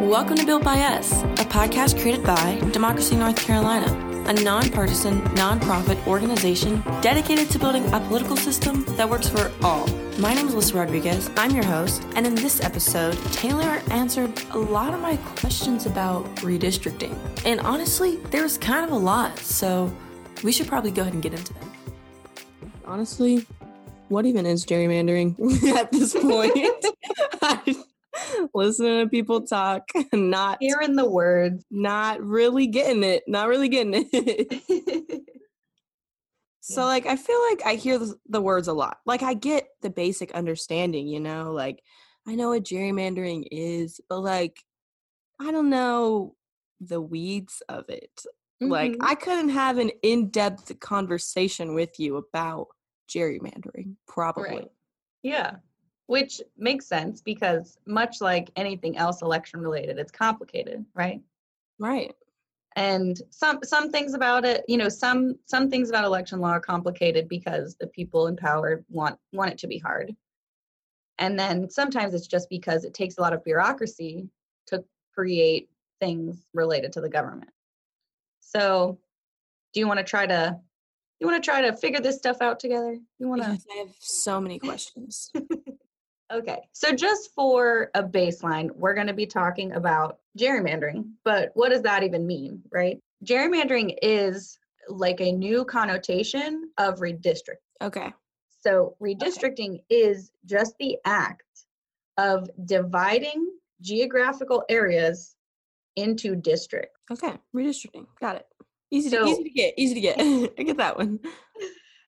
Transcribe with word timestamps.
Welcome 0.00 0.38
to 0.38 0.46
Built 0.46 0.64
by 0.64 0.78
Us, 0.78 1.12
a 1.12 1.44
podcast 1.44 2.00
created 2.00 2.24
by 2.24 2.58
Democracy 2.72 3.16
North 3.16 3.36
Carolina, 3.36 3.92
a 4.26 4.32
nonpartisan, 4.32 5.20
nonprofit 5.36 6.04
organization 6.06 6.82
dedicated 7.02 7.50
to 7.50 7.58
building 7.58 7.84
a 7.92 8.00
political 8.00 8.34
system 8.34 8.86
that 8.96 9.06
works 9.06 9.28
for 9.28 9.52
all. 9.62 9.86
My 10.18 10.32
name 10.32 10.48
is 10.48 10.54
Lisa 10.54 10.78
Rodriguez. 10.78 11.30
I'm 11.36 11.50
your 11.50 11.66
host, 11.66 12.02
and 12.16 12.26
in 12.26 12.34
this 12.34 12.62
episode, 12.62 13.12
Taylor 13.30 13.82
answered 13.90 14.32
a 14.52 14.58
lot 14.58 14.94
of 14.94 15.00
my 15.00 15.18
questions 15.36 15.84
about 15.84 16.24
redistricting. 16.36 17.14
And 17.44 17.60
honestly, 17.60 18.16
there 18.30 18.42
was 18.42 18.56
kind 18.56 18.86
of 18.86 18.92
a 18.92 18.98
lot, 18.98 19.38
so 19.38 19.94
we 20.42 20.50
should 20.50 20.66
probably 20.66 20.92
go 20.92 21.02
ahead 21.02 21.12
and 21.12 21.22
get 21.22 21.34
into 21.34 21.52
them. 21.52 21.72
Honestly, 22.86 23.46
what 24.08 24.24
even 24.24 24.46
is 24.46 24.64
gerrymandering 24.64 25.36
at 25.76 25.92
this 25.92 26.14
point? 26.14 26.86
listening 28.54 29.04
to 29.04 29.08
people 29.08 29.42
talk, 29.42 29.88
not 30.12 30.58
hearing 30.60 30.96
the 30.96 31.08
words, 31.08 31.64
not 31.70 32.22
really 32.22 32.66
getting 32.66 33.04
it, 33.04 33.24
not 33.26 33.48
really 33.48 33.68
getting 33.68 34.08
it. 34.12 35.22
so, 36.60 36.84
like, 36.84 37.06
I 37.06 37.16
feel 37.16 37.40
like 37.50 37.62
I 37.64 37.74
hear 37.74 38.00
the 38.28 38.42
words 38.42 38.68
a 38.68 38.72
lot. 38.72 38.98
Like, 39.06 39.22
I 39.22 39.34
get 39.34 39.68
the 39.82 39.90
basic 39.90 40.32
understanding, 40.32 41.08
you 41.08 41.20
know, 41.20 41.52
like, 41.52 41.82
I 42.26 42.34
know 42.34 42.50
what 42.50 42.64
gerrymandering 42.64 43.44
is, 43.50 44.00
but 44.08 44.20
like, 44.20 44.62
I 45.40 45.50
don't 45.50 45.70
know 45.70 46.34
the 46.80 47.00
weeds 47.00 47.62
of 47.68 47.84
it. 47.88 48.12
Mm-hmm. 48.62 48.70
Like, 48.70 48.96
I 49.00 49.14
couldn't 49.14 49.48
have 49.50 49.78
an 49.78 49.90
in 50.02 50.28
depth 50.28 50.78
conversation 50.80 51.74
with 51.74 51.98
you 51.98 52.16
about 52.16 52.66
gerrymandering, 53.08 53.96
probably. 54.06 54.50
Right. 54.50 54.70
Yeah 55.22 55.56
which 56.10 56.40
makes 56.58 56.88
sense 56.88 57.22
because 57.22 57.78
much 57.86 58.20
like 58.20 58.50
anything 58.56 58.96
else 58.96 59.22
election 59.22 59.60
related 59.60 59.96
it's 59.96 60.10
complicated 60.10 60.84
right? 60.92 61.20
Right. 61.78 62.12
And 62.74 63.16
some 63.30 63.60
some 63.62 63.92
things 63.92 64.14
about 64.14 64.44
it 64.44 64.64
you 64.66 64.76
know 64.76 64.88
some 64.88 65.36
some 65.46 65.70
things 65.70 65.88
about 65.88 66.04
election 66.04 66.40
law 66.40 66.50
are 66.50 66.60
complicated 66.60 67.28
because 67.28 67.76
the 67.78 67.86
people 67.86 68.26
in 68.26 68.36
power 68.36 68.84
want 68.88 69.20
want 69.32 69.52
it 69.52 69.58
to 69.58 69.68
be 69.68 69.78
hard. 69.78 70.16
And 71.18 71.38
then 71.38 71.70
sometimes 71.70 72.12
it's 72.12 72.26
just 72.26 72.50
because 72.50 72.84
it 72.84 72.92
takes 72.92 73.18
a 73.18 73.20
lot 73.20 73.32
of 73.32 73.44
bureaucracy 73.44 74.28
to 74.66 74.82
create 75.14 75.68
things 76.00 76.44
related 76.54 76.92
to 76.94 77.00
the 77.00 77.08
government. 77.08 77.50
So 78.40 78.98
do 79.72 79.78
you 79.78 79.86
want 79.86 79.98
to 79.98 80.04
try 80.04 80.26
to 80.26 80.58
you 81.20 81.26
want 81.28 81.40
to 81.40 81.48
try 81.48 81.60
to 81.60 81.76
figure 81.76 82.00
this 82.00 82.16
stuff 82.16 82.38
out 82.40 82.58
together? 82.58 82.98
You 83.20 83.28
want 83.28 83.42
to 83.42 83.50
yes, 83.50 83.64
i 83.72 83.78
have 83.78 83.94
so 84.00 84.40
many 84.40 84.58
questions 84.58 85.30
Okay, 86.32 86.60
so 86.72 86.92
just 86.92 87.34
for 87.34 87.90
a 87.94 88.02
baseline, 88.02 88.70
we're 88.76 88.94
going 88.94 89.08
to 89.08 89.14
be 89.14 89.26
talking 89.26 89.72
about 89.72 90.18
gerrymandering, 90.38 91.10
but 91.24 91.50
what 91.54 91.70
does 91.70 91.82
that 91.82 92.04
even 92.04 92.26
mean, 92.26 92.62
right? 92.70 92.98
Gerrymandering 93.24 93.96
is 94.00 94.58
like 94.88 95.20
a 95.20 95.32
new 95.32 95.64
connotation 95.64 96.70
of 96.78 97.00
redistricting. 97.00 97.56
Okay. 97.82 98.12
So 98.60 98.96
redistricting 99.02 99.74
okay. 99.74 99.84
is 99.90 100.30
just 100.44 100.74
the 100.78 100.98
act 101.04 101.42
of 102.16 102.48
dividing 102.64 103.50
geographical 103.80 104.64
areas 104.68 105.34
into 105.96 106.36
districts. 106.36 106.96
Okay, 107.10 107.36
redistricting. 107.56 108.06
Got 108.20 108.36
it. 108.36 108.46
Easy 108.92 109.10
to 109.10 109.24
easy 109.24 109.44
to 109.44 109.50
get. 109.50 109.74
Easy 109.76 109.94
to 109.94 110.00
get. 110.00 110.20
I 110.58 110.62
get 110.62 110.76
that 110.76 110.96
one. 110.96 111.18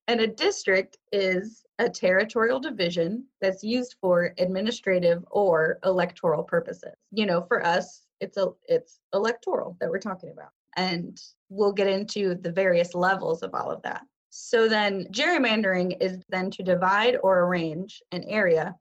And 0.08 0.20
a 0.20 0.26
district 0.26 0.98
is 1.12 1.61
a 1.82 1.90
territorial 1.90 2.60
division 2.60 3.24
that's 3.40 3.64
used 3.64 3.96
for 4.00 4.32
administrative 4.38 5.24
or 5.30 5.78
electoral 5.84 6.44
purposes. 6.44 6.94
You 7.10 7.26
know, 7.26 7.42
for 7.42 7.64
us, 7.64 8.02
it's 8.20 8.36
a 8.36 8.48
it's 8.68 9.00
electoral 9.12 9.76
that 9.80 9.90
we're 9.90 9.98
talking 9.98 10.30
about. 10.30 10.50
And 10.76 11.20
we'll 11.50 11.72
get 11.72 11.88
into 11.88 12.34
the 12.36 12.52
various 12.52 12.94
levels 12.94 13.42
of 13.42 13.54
all 13.54 13.70
of 13.70 13.82
that. 13.82 14.02
So 14.30 14.68
then 14.68 15.06
gerrymandering 15.12 15.96
is 16.00 16.18
then 16.30 16.50
to 16.52 16.62
divide 16.62 17.18
or 17.22 17.40
arrange 17.40 18.00
an 18.12 18.24
area 18.24 18.74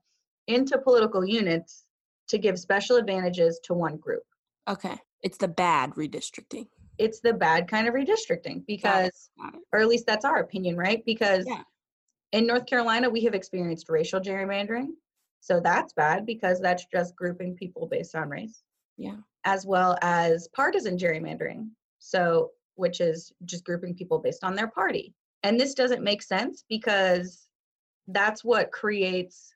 into 0.46 0.78
political 0.78 1.24
units 1.24 1.84
to 2.28 2.38
give 2.38 2.58
special 2.58 2.96
advantages 2.96 3.60
to 3.64 3.74
one 3.74 3.96
group. 3.98 4.22
Okay. 4.68 4.96
It's 5.22 5.36
the 5.36 5.48
bad 5.48 5.90
redistricting. 5.90 6.68
It's 6.98 7.20
the 7.20 7.34
bad 7.34 7.68
kind 7.68 7.86
of 7.88 7.94
redistricting 7.94 8.64
because, 8.66 9.28
Got 9.38 9.48
it. 9.48 9.52
Got 9.52 9.54
it. 9.56 9.66
or 9.72 9.80
at 9.80 9.88
least 9.88 10.06
that's 10.06 10.24
our 10.24 10.38
opinion, 10.38 10.76
right? 10.76 11.04
Because 11.04 11.44
yeah 11.46 11.62
in 12.32 12.46
North 12.46 12.66
Carolina, 12.66 13.08
we 13.08 13.22
have 13.24 13.34
experienced 13.34 13.88
racial 13.88 14.20
gerrymandering. 14.20 14.88
So 15.40 15.60
that's 15.60 15.92
bad 15.92 16.24
because 16.26 16.60
that's 16.60 16.86
just 16.92 17.16
grouping 17.16 17.54
people 17.54 17.86
based 17.86 18.14
on 18.14 18.28
race. 18.28 18.62
Yeah. 18.96 19.16
As 19.44 19.66
well 19.66 19.98
as 20.02 20.48
partisan 20.54 20.96
gerrymandering. 20.96 21.68
So, 21.98 22.50
which 22.76 23.00
is 23.00 23.32
just 23.44 23.64
grouping 23.64 23.94
people 23.94 24.18
based 24.18 24.44
on 24.44 24.54
their 24.54 24.68
party. 24.68 25.14
And 25.42 25.58
this 25.58 25.74
doesn't 25.74 26.02
make 26.02 26.22
sense 26.22 26.64
because 26.68 27.48
that's 28.08 28.44
what 28.44 28.72
creates 28.72 29.54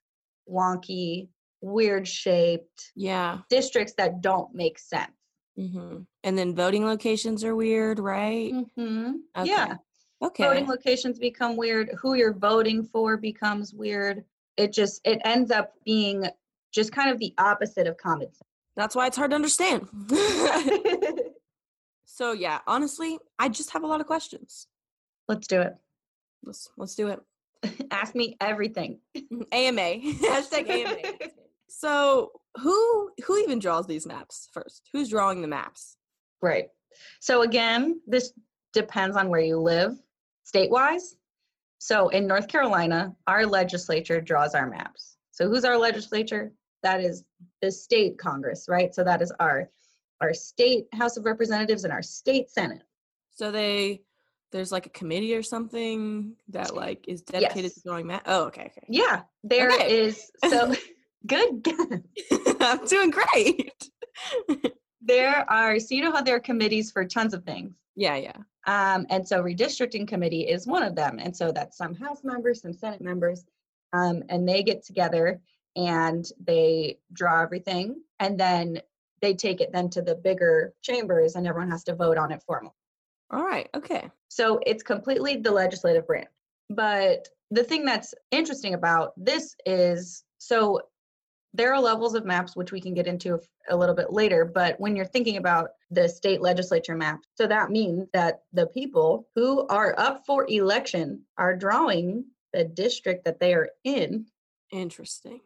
wonky, 0.48 1.28
weird 1.62 2.06
shaped 2.06 2.92
yeah 2.94 3.38
districts 3.48 3.94
that 3.96 4.20
don't 4.20 4.54
make 4.54 4.78
sense. 4.78 5.10
Mm-hmm. 5.58 6.00
And 6.22 6.38
then 6.38 6.54
voting 6.54 6.84
locations 6.84 7.42
are 7.42 7.56
weird, 7.56 7.98
right? 7.98 8.52
Mm-hmm. 8.52 9.12
Okay. 9.36 9.48
Yeah. 9.48 9.76
Okay. 10.22 10.44
Voting 10.44 10.66
locations 10.66 11.18
become 11.18 11.56
weird. 11.56 11.90
Who 12.00 12.14
you're 12.14 12.32
voting 12.32 12.84
for 12.84 13.16
becomes 13.16 13.74
weird. 13.74 14.24
It 14.56 14.72
just 14.72 15.00
it 15.04 15.20
ends 15.24 15.50
up 15.50 15.74
being 15.84 16.26
just 16.72 16.92
kind 16.92 17.10
of 17.10 17.18
the 17.18 17.34
opposite 17.38 17.86
of 17.86 17.96
common 17.98 18.28
sense. 18.28 18.42
That's 18.76 18.94
why 18.94 19.06
it's 19.06 19.16
hard 19.16 19.30
to 19.30 19.34
understand. 19.34 19.88
so 22.06 22.32
yeah, 22.32 22.60
honestly, 22.66 23.18
I 23.38 23.48
just 23.48 23.70
have 23.70 23.82
a 23.82 23.86
lot 23.86 24.00
of 24.00 24.06
questions. 24.06 24.66
Let's 25.28 25.46
do 25.46 25.60
it. 25.60 25.74
Let's 26.44 26.70
let's 26.78 26.94
do 26.94 27.08
it. 27.08 27.20
Ask 27.90 28.14
me 28.14 28.36
everything. 28.40 29.00
AMA. 29.52 29.80
Hashtag 29.80 30.68
AMA. 30.68 30.96
So 31.68 32.32
who 32.56 33.10
who 33.26 33.38
even 33.38 33.58
draws 33.58 33.86
these 33.86 34.06
maps 34.06 34.48
first? 34.52 34.88
Who's 34.92 35.10
drawing 35.10 35.42
the 35.42 35.48
maps? 35.48 35.96
Right. 36.40 36.68
So 37.20 37.42
again, 37.42 38.00
this 38.06 38.32
depends 38.72 39.16
on 39.16 39.28
where 39.28 39.40
you 39.40 39.58
live 39.58 39.96
state-wise. 40.46 41.16
So 41.78 42.08
in 42.08 42.26
North 42.26 42.48
Carolina, 42.48 43.14
our 43.26 43.44
legislature 43.44 44.20
draws 44.20 44.54
our 44.54 44.68
maps. 44.68 45.16
So 45.32 45.48
who's 45.48 45.64
our 45.64 45.76
legislature? 45.76 46.52
That 46.82 47.00
is 47.00 47.24
the 47.60 47.70
state 47.70 48.16
Congress, 48.16 48.66
right? 48.68 48.94
So 48.94 49.04
that 49.04 49.20
is 49.20 49.32
our 49.40 49.68
our 50.22 50.32
state 50.32 50.86
House 50.94 51.18
of 51.18 51.26
Representatives 51.26 51.84
and 51.84 51.92
our 51.92 52.00
state 52.00 52.48
Senate. 52.50 52.82
So 53.32 53.50
they 53.50 54.02
there's 54.52 54.72
like 54.72 54.86
a 54.86 54.90
committee 54.90 55.34
or 55.34 55.42
something 55.42 56.36
that 56.48 56.74
like 56.74 57.04
is 57.08 57.22
dedicated 57.22 57.64
yes. 57.64 57.74
to 57.74 57.80
drawing 57.84 58.06
maps. 58.06 58.24
Oh, 58.26 58.44
okay, 58.44 58.72
okay. 58.72 58.86
Yeah, 58.88 59.22
there 59.42 59.70
okay. 59.72 60.06
is. 60.06 60.30
So 60.48 60.74
good. 61.26 62.04
I'm 62.60 62.86
doing 62.86 63.10
great. 63.10 63.90
There 65.06 65.50
are 65.50 65.78
so 65.78 65.94
you 65.94 66.02
know 66.02 66.12
how 66.12 66.22
there 66.22 66.36
are 66.36 66.40
committees 66.40 66.90
for 66.90 67.04
tons 67.04 67.34
of 67.34 67.44
things. 67.44 67.74
Yeah, 67.94 68.16
yeah. 68.16 68.36
Um, 68.66 69.06
and 69.10 69.26
so 69.26 69.42
redistricting 69.42 70.08
committee 70.08 70.42
is 70.42 70.66
one 70.66 70.82
of 70.82 70.96
them. 70.96 71.18
And 71.20 71.34
so 71.34 71.52
that's 71.52 71.78
some 71.78 71.94
House 71.94 72.24
members, 72.24 72.62
some 72.62 72.72
Senate 72.72 73.00
members, 73.00 73.44
um, 73.92 74.24
and 74.28 74.46
they 74.48 74.62
get 74.62 74.84
together 74.84 75.40
and 75.76 76.24
they 76.44 76.98
draw 77.12 77.42
everything, 77.42 78.02
and 78.18 78.40
then 78.40 78.80
they 79.20 79.34
take 79.34 79.60
it 79.60 79.72
then 79.72 79.90
to 79.90 80.02
the 80.02 80.14
bigger 80.14 80.74
chambers, 80.82 81.36
and 81.36 81.46
everyone 81.46 81.70
has 81.70 81.84
to 81.84 81.94
vote 81.94 82.16
on 82.16 82.32
it 82.32 82.42
formally. 82.46 82.72
All 83.30 83.44
right. 83.44 83.68
Okay. 83.74 84.10
So 84.28 84.60
it's 84.64 84.82
completely 84.82 85.36
the 85.36 85.50
legislative 85.50 86.06
branch. 86.06 86.28
But 86.70 87.28
the 87.50 87.64
thing 87.64 87.84
that's 87.84 88.14
interesting 88.30 88.74
about 88.74 89.12
this 89.16 89.54
is 89.64 90.24
so 90.38 90.80
there 91.54 91.72
are 91.72 91.80
levels 91.80 92.14
of 92.14 92.24
maps 92.24 92.54
which 92.54 92.72
we 92.72 92.80
can 92.80 92.94
get 92.94 93.06
into 93.06 93.38
a 93.70 93.76
little 93.76 93.94
bit 93.94 94.12
later 94.12 94.44
but 94.44 94.78
when 94.78 94.94
you're 94.94 95.04
thinking 95.04 95.36
about 95.36 95.70
the 95.90 96.08
state 96.08 96.40
legislature 96.40 96.96
map 96.96 97.20
so 97.34 97.46
that 97.46 97.70
means 97.70 98.08
that 98.12 98.40
the 98.52 98.66
people 98.68 99.28
who 99.34 99.66
are 99.68 99.94
up 99.98 100.22
for 100.26 100.46
election 100.48 101.22
are 101.38 101.56
drawing 101.56 102.24
the 102.52 102.64
district 102.64 103.24
that 103.24 103.40
they 103.40 103.54
are 103.54 103.68
in 103.84 104.26
interesting. 104.72 105.40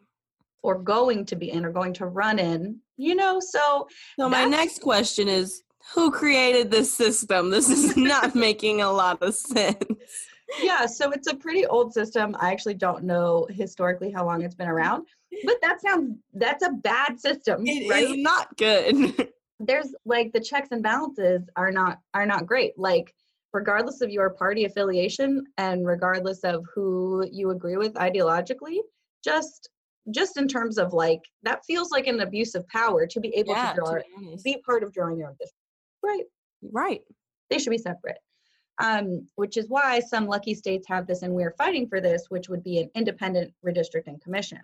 or 0.62 0.78
going 0.78 1.24
to 1.24 1.36
be 1.36 1.50
in 1.50 1.64
or 1.64 1.70
going 1.70 1.92
to 1.94 2.06
run 2.06 2.38
in 2.38 2.78
you 2.96 3.14
know 3.14 3.40
so 3.40 3.86
so 4.18 4.28
my 4.28 4.44
next 4.44 4.80
question 4.80 5.28
is 5.28 5.62
who 5.94 6.10
created 6.10 6.70
this 6.70 6.92
system? 6.92 7.50
This 7.50 7.68
is 7.68 7.96
not 7.96 8.34
making 8.34 8.80
a 8.80 8.92
lot 8.92 9.22
of 9.22 9.34
sense 9.34 9.84
yeah 10.62 10.86
so 10.86 11.10
it's 11.10 11.26
a 11.26 11.36
pretty 11.36 11.66
old 11.66 11.92
system 11.92 12.36
i 12.40 12.50
actually 12.50 12.74
don't 12.74 13.04
know 13.04 13.46
historically 13.50 14.10
how 14.10 14.24
long 14.24 14.42
it's 14.42 14.54
been 14.54 14.68
around 14.68 15.06
but 15.44 15.56
that 15.62 15.80
sounds 15.80 16.16
that's 16.34 16.64
a 16.64 16.70
bad 16.70 17.18
system 17.20 17.62
It 17.66 17.88
right? 17.88 18.04
is 18.04 18.16
not 18.16 18.56
good 18.56 19.28
there's 19.60 19.94
like 20.04 20.32
the 20.32 20.40
checks 20.40 20.68
and 20.70 20.82
balances 20.82 21.48
are 21.56 21.70
not 21.70 21.98
are 22.14 22.26
not 22.26 22.46
great 22.46 22.78
like 22.78 23.14
regardless 23.52 24.00
of 24.00 24.10
your 24.10 24.30
party 24.30 24.64
affiliation 24.64 25.44
and 25.58 25.86
regardless 25.86 26.40
of 26.44 26.64
who 26.74 27.26
you 27.30 27.50
agree 27.50 27.76
with 27.76 27.94
ideologically 27.94 28.78
just 29.22 29.70
just 30.10 30.36
in 30.36 30.48
terms 30.48 30.78
of 30.78 30.92
like 30.92 31.20
that 31.42 31.64
feels 31.64 31.90
like 31.90 32.06
an 32.06 32.20
abuse 32.20 32.54
of 32.54 32.66
power 32.68 33.06
to 33.06 33.20
be 33.20 33.28
able 33.36 33.52
yeah, 33.52 33.72
to 33.72 33.76
draw 33.76 33.92
to 33.94 34.02
be 34.18 34.36
be 34.42 34.62
part 34.64 34.82
of 34.82 34.92
drawing 34.92 35.18
your 35.18 35.28
own 35.28 35.34
district. 35.38 35.54
Right. 36.02 36.24
right. 36.72 37.02
They 37.50 37.58
should 37.58 37.70
be 37.70 37.78
separate. 37.78 38.18
Um, 38.80 39.26
which 39.36 39.56
is 39.56 39.68
why 39.68 40.00
some 40.00 40.26
lucky 40.26 40.54
states 40.54 40.86
have 40.88 41.06
this 41.06 41.22
and 41.22 41.34
we're 41.34 41.54
fighting 41.58 41.88
for 41.88 42.00
this, 42.00 42.26
which 42.30 42.48
would 42.48 42.62
be 42.64 42.78
an 42.80 42.90
independent 42.94 43.52
redistricting 43.64 44.20
commission. 44.22 44.60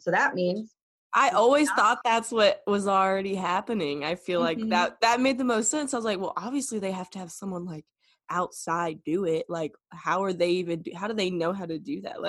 So 0.00 0.10
that 0.10 0.34
means 0.34 0.74
I 1.16 1.30
always 1.30 1.70
thought 1.70 1.98
that's 2.04 2.32
what 2.32 2.62
was 2.66 2.88
already 2.88 3.36
happening. 3.36 4.04
I 4.04 4.16
feel 4.16 4.40
like 4.40 4.58
Mhm. 4.58 4.70
that 4.70 5.00
that 5.00 5.20
made 5.20 5.38
the 5.38 5.44
most 5.44 5.70
sense. 5.70 5.94
I 5.94 5.96
was 5.96 6.04
like, 6.04 6.18
well, 6.18 6.32
obviously 6.36 6.80
they 6.80 6.90
have 6.90 7.08
to 7.10 7.20
have 7.20 7.30
someone 7.30 7.64
like 7.64 7.84
outside 8.30 9.00
do 9.04 9.24
it. 9.24 9.46
Like, 9.48 9.72
how 9.90 10.24
are 10.24 10.32
they 10.32 10.50
even? 10.50 10.82
Do, 10.82 10.92
how 10.94 11.08
do 11.08 11.14
they 11.14 11.30
know 11.30 11.52
how 11.52 11.66
to 11.66 11.78
do 11.78 12.02
that? 12.02 12.16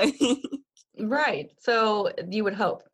Like, 0.98 1.10
right. 1.10 1.52
So 1.60 2.10
you 2.30 2.46
would 2.46 2.54
hope. 2.54 2.84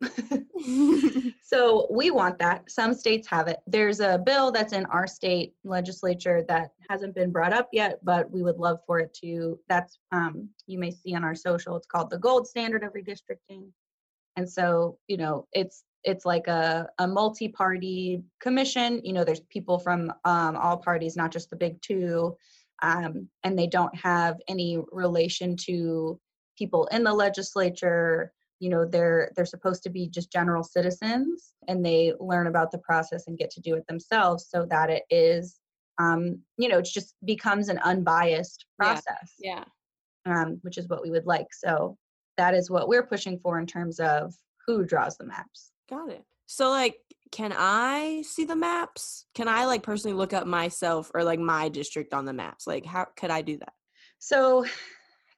So 1.52 1.86
we 1.90 2.10
want 2.10 2.38
that. 2.38 2.70
Some 2.70 2.94
states 2.94 3.28
have 3.28 3.46
it. 3.46 3.58
There's 3.66 4.00
a 4.00 4.16
bill 4.16 4.52
that's 4.52 4.72
in 4.72 4.86
our 4.86 5.06
state 5.06 5.52
legislature 5.64 6.42
that 6.48 6.70
hasn't 6.88 7.14
been 7.14 7.30
brought 7.30 7.52
up 7.52 7.68
yet, 7.74 8.02
but 8.02 8.30
we 8.30 8.42
would 8.42 8.56
love 8.56 8.78
for 8.86 9.00
it 9.00 9.12
to. 9.22 9.60
That's 9.68 9.98
um, 10.12 10.48
you 10.66 10.78
may 10.78 10.92
see 10.92 11.14
on 11.14 11.24
our 11.24 11.34
social. 11.34 11.76
It's 11.76 11.86
called 11.86 12.08
the 12.08 12.16
gold 12.16 12.48
standard 12.48 12.84
of 12.84 12.94
redistricting, 12.94 13.66
and 14.36 14.48
so 14.48 14.96
you 15.08 15.18
know 15.18 15.46
it's 15.52 15.84
it's 16.04 16.24
like 16.24 16.46
a 16.46 16.88
a 16.98 17.06
multi-party 17.06 18.22
commission. 18.40 19.02
You 19.04 19.12
know, 19.12 19.22
there's 19.22 19.40
people 19.50 19.78
from 19.78 20.10
um, 20.24 20.56
all 20.56 20.78
parties, 20.78 21.16
not 21.16 21.32
just 21.32 21.50
the 21.50 21.56
big 21.56 21.82
two, 21.82 22.34
um, 22.82 23.28
and 23.44 23.58
they 23.58 23.66
don't 23.66 23.94
have 23.96 24.36
any 24.48 24.78
relation 24.90 25.56
to 25.56 26.18
people 26.58 26.86
in 26.92 27.02
the 27.04 27.12
legislature 27.12 28.32
you 28.60 28.68
know 28.68 28.84
they're 28.84 29.32
they're 29.34 29.44
supposed 29.46 29.82
to 29.82 29.90
be 29.90 30.08
just 30.08 30.30
general 30.30 30.62
citizens 30.62 31.54
and 31.68 31.84
they 31.84 32.12
learn 32.20 32.46
about 32.46 32.70
the 32.70 32.78
process 32.78 33.26
and 33.26 33.38
get 33.38 33.50
to 33.50 33.60
do 33.60 33.74
it 33.74 33.86
themselves 33.88 34.46
so 34.48 34.66
that 34.66 34.90
it 34.90 35.02
is 35.10 35.58
um 35.98 36.38
you 36.58 36.68
know 36.68 36.78
it 36.78 36.84
just 36.84 37.14
becomes 37.24 37.68
an 37.68 37.78
unbiased 37.78 38.66
Yeah. 38.80 38.84
process 38.86 39.32
yeah. 39.38 39.64
um 40.26 40.58
which 40.62 40.78
is 40.78 40.88
what 40.88 41.02
we 41.02 41.10
would 41.10 41.26
like 41.26 41.48
so 41.52 41.96
that 42.36 42.54
is 42.54 42.70
what 42.70 42.88
we're 42.88 43.06
pushing 43.06 43.38
for 43.42 43.58
in 43.58 43.66
terms 43.66 43.98
of 43.98 44.32
who 44.66 44.84
draws 44.84 45.16
the 45.16 45.24
maps 45.26 45.72
Got 45.90 46.10
it. 46.10 46.24
So 46.46 46.70
like 46.70 46.96
can 47.32 47.52
I 47.56 48.22
see 48.26 48.44
the 48.44 48.54
maps? 48.54 49.24
Can 49.34 49.48
I 49.48 49.64
like 49.64 49.82
personally 49.82 50.16
look 50.16 50.32
up 50.32 50.46
myself 50.46 51.10
or 51.14 51.24
like 51.24 51.40
my 51.40 51.68
district 51.68 52.12
on 52.14 52.26
the 52.26 52.32
maps? 52.32 52.66
Like 52.66 52.84
how 52.84 53.06
could 53.16 53.30
I 53.30 53.42
do 53.42 53.56
that? 53.56 53.72
So 54.18 54.64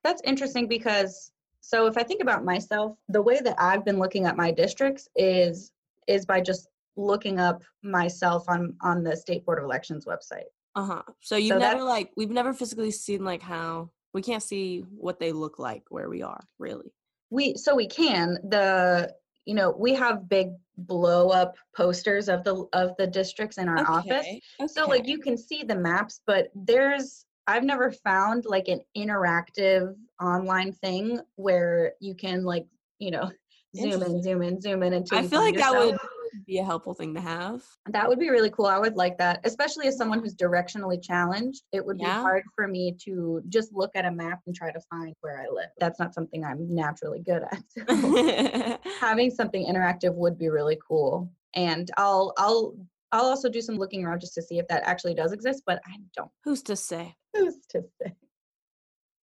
that's 0.02 0.20
interesting 0.25 0.69
because 0.69 1.31
so 1.61 1.87
if 1.87 1.96
I 1.96 2.02
think 2.02 2.20
about 2.20 2.44
myself, 2.44 2.99
the 3.08 3.23
way 3.23 3.41
that 3.41 3.56
I've 3.58 3.85
been 3.85 3.99
looking 3.99 4.26
at 4.26 4.37
my 4.37 4.50
districts 4.50 5.08
is 5.17 5.73
is 6.06 6.26
by 6.26 6.41
just 6.41 6.69
looking 6.96 7.41
up 7.41 7.62
myself 7.82 8.44
on 8.49 8.75
on 8.82 9.02
the 9.02 9.17
state 9.17 9.46
board 9.46 9.58
of 9.58 9.64
elections 9.64 10.05
website. 10.05 10.50
Uh-huh. 10.75 11.02
So 11.20 11.37
you've 11.37 11.55
So 11.55 11.58
never 11.58 11.82
like 11.82 12.11
we've 12.17 12.31
never 12.31 12.52
physically 12.52 12.91
seen 12.91 13.25
like 13.25 13.41
how 13.41 13.91
we 14.12 14.20
can't 14.20 14.43
see 14.43 14.81
what 14.81 15.20
they 15.20 15.32
look 15.32 15.58
like 15.58 15.85
where 15.88 16.08
we 16.11 16.23
are, 16.23 16.44
really. 16.58 16.93
We 17.31 17.55
so 17.56 17.75
we 17.75 17.87
can 17.87 18.38
the 18.43 19.14
you 19.44 19.55
know 19.55 19.75
we 19.79 19.94
have 19.94 20.29
big 20.29 20.50
blow 20.76 21.29
up 21.29 21.56
posters 21.76 22.29
of 22.29 22.44
the 22.44 22.67
of 22.73 22.96
the 22.99 23.06
districts 23.06 23.58
in 23.58 23.69
our 23.69 23.88
office. 23.88 24.26
Okay, 24.26 24.41
So 24.67 24.87
like 24.87 25.06
you 25.06 25.19
can 25.19 25.37
see 25.37 25.62
the 25.62 25.76
maps, 25.76 26.20
but 26.26 26.49
there's 26.55 27.26
I've 27.46 27.64
never 27.64 27.93
found 27.93 28.44
like 28.46 28.69
an 28.69 28.81
interactive 28.96 29.94
online 30.20 30.73
thing 30.73 31.20
where 31.37 31.93
you 32.00 32.14
can 32.14 32.44
like, 32.44 32.67
you 32.99 33.11
know, 33.11 33.31
zoom 33.76 34.02
in, 34.02 34.23
zoom 34.23 34.43
in, 34.43 34.61
zoom 34.61 34.82
in 34.82 34.94
and 34.94 35.06
I 35.12 35.26
feel 35.26 35.41
like 35.41 35.56
that 35.56 35.73
yourself. 35.73 36.00
Would 36.35 36.45
be 36.47 36.59
a 36.59 36.65
helpful 36.65 36.95
thing 36.95 37.15
to 37.15 37.21
have. 37.21 37.63
that 37.87 38.09
would 38.09 38.19
be 38.19 38.29
really 38.31 38.51
cool. 38.51 38.67
I 38.67 38.79
would 38.79 38.97
like 38.97 39.17
that, 39.19 39.41
especially 39.45 39.87
as 39.87 39.97
someone 39.97 40.19
who's 40.21 40.35
directionally 40.35 41.03
challenged. 41.03 41.63
It 41.73 41.85
would 41.85 41.99
Yeah. 41.99 42.19
be 42.19 42.23
hard 42.23 42.43
for 42.55 42.67
me 42.67 42.97
to 43.05 43.43
just 43.49 43.73
look 43.73 43.91
at 43.95 44.05
a 44.05 44.11
map 44.11 44.41
and 44.47 44.55
try 44.55 44.71
to 44.73 44.81
find 44.91 45.15
where 45.21 45.41
I 45.41 45.47
live. 45.49 45.71
That's 45.79 45.99
not 45.99 46.15
something 46.15 46.45
I'm 46.45 46.73
naturally 46.75 47.21
good 47.21 47.43
at. 47.43 47.63
So 47.87 48.79
having 49.01 49.31
something 49.31 49.65
interactive 49.67 50.15
would 50.15 50.37
be 50.39 50.49
really 50.49 50.79
cool. 50.87 51.31
And 51.55 51.91
I'll 51.97 52.33
I'll 52.37 52.75
I'll 53.13 53.27
also 53.27 53.49
do 53.49 53.61
some 53.61 53.77
looking 53.77 54.05
around 54.05 54.21
just 54.21 54.35
to 54.35 54.43
see 54.43 54.59
if 54.59 54.67
that 54.69 54.83
actually 54.85 55.15
does 55.15 55.33
exist, 55.33 55.63
but 55.67 55.81
I 55.87 55.97
don't. 56.17 56.31
Who's 56.43 56.63
to 56.65 56.75
say? 56.77 57.15
Who's 57.35 57.57
to 57.71 57.85
say? 58.03 58.15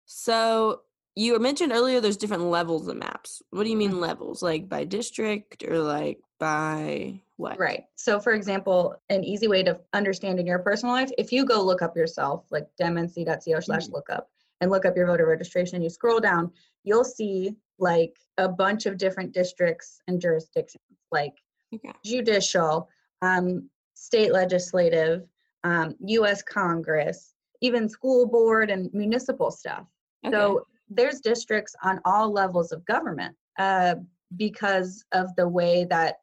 So 0.06 0.82
you 1.16 1.38
mentioned 1.40 1.72
earlier 1.72 2.00
there's 2.00 2.18
different 2.18 2.44
levels 2.44 2.88
of 2.88 2.98
maps. 2.98 3.42
What 3.50 3.64
do 3.64 3.70
you 3.70 3.78
mean 3.78 3.94
Mhm. 3.94 4.00
levels? 4.00 4.42
Like 4.42 4.70
by 4.70 4.86
district 4.86 5.64
or 5.64 5.80
like 5.80 6.20
by 6.40 7.22
what? 7.38 7.60
Right. 7.60 7.86
So, 7.96 8.20
for 8.20 8.34
example, 8.34 8.96
an 9.10 9.24
easy 9.24 9.48
way 9.48 9.64
to 9.64 9.80
understand 9.94 10.40
in 10.40 10.46
your 10.46 10.60
personal 10.60 10.94
life, 10.96 11.12
if 11.18 11.32
you 11.32 11.46
go 11.46 11.62
look 11.62 11.82
up 11.82 11.96
yourself, 11.98 12.46
like 12.52 12.68
demnc.co 12.80 13.60
slash 13.60 13.88
Mhm. 13.88 13.94
lookup, 13.94 14.30
and 14.62 14.70
look 14.70 14.86
up 14.86 14.96
your 14.96 15.08
voter 15.08 15.26
registration, 15.26 15.82
you 15.82 15.90
scroll 15.90 16.20
down, 16.20 16.52
you'll 16.84 17.04
see 17.04 17.56
like 17.80 18.16
a 18.38 18.48
bunch 18.48 18.86
of 18.86 18.98
different 18.98 19.32
districts 19.34 20.00
and 20.08 20.22
jurisdictions, 20.22 20.84
like 21.12 21.34
Okay. 21.74 21.94
judicial, 22.06 22.88
um, 23.24 23.70
state 23.96 24.32
legislative, 24.32 25.28
um, 25.64 25.96
U.S. 26.02 26.44
Congress, 26.44 27.34
even 27.62 27.90
school 27.90 28.28
board 28.28 28.70
and 28.70 28.94
municipal 28.94 29.50
stuff. 29.52 29.86
Okay. 30.26 30.36
So 30.36 30.68
there's 30.94 31.22
districts 31.22 31.76
on 31.84 32.00
all 32.06 32.32
levels 32.32 32.72
of 32.72 32.86
government 32.86 33.36
uh, 33.58 33.96
because 34.36 35.04
of 35.12 35.34
the 35.36 35.48
way 35.48 35.86
that 35.86 36.18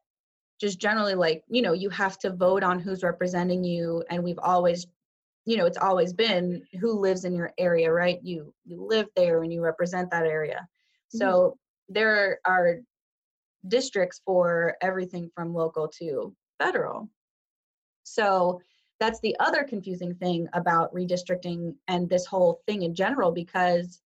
just 0.59 0.79
generally 0.79 1.15
like 1.15 1.43
you 1.47 1.61
know 1.61 1.73
you 1.73 1.89
have 1.89 2.17
to 2.19 2.31
vote 2.31 2.63
on 2.63 2.79
who's 2.79 3.03
representing 3.03 3.63
you 3.63 4.03
and 4.09 4.23
we've 4.23 4.39
always 4.39 4.85
you 5.45 5.57
know 5.57 5.65
it's 5.65 5.77
always 5.77 6.13
been 6.13 6.61
who 6.79 6.99
lives 6.99 7.25
in 7.25 7.33
your 7.33 7.51
area 7.57 7.91
right? 7.91 8.19
You 8.23 8.53
you 8.65 8.85
live 8.85 9.07
there 9.15 9.43
and 9.43 9.51
you 9.51 9.61
represent 9.61 10.11
that 10.11 10.25
area. 10.25 10.67
So 11.11 11.57
there 11.87 12.39
are 12.45 12.81
districts 13.67 14.21
for 14.23 14.77
everything 14.79 15.31
from 15.33 15.55
local 15.55 15.87
to 15.87 16.35
federal. 16.59 17.09
So 18.03 18.61
that's 18.99 19.19
the 19.21 19.35
other 19.39 19.63
confusing 19.63 20.13
thing 20.13 20.47
about 20.53 20.93
redistricting 20.93 21.73
and 21.87 22.07
this 22.07 22.27
whole 22.27 22.61
thing 22.67 22.83
in 22.83 22.93
general 22.93 23.31
because 23.31 24.01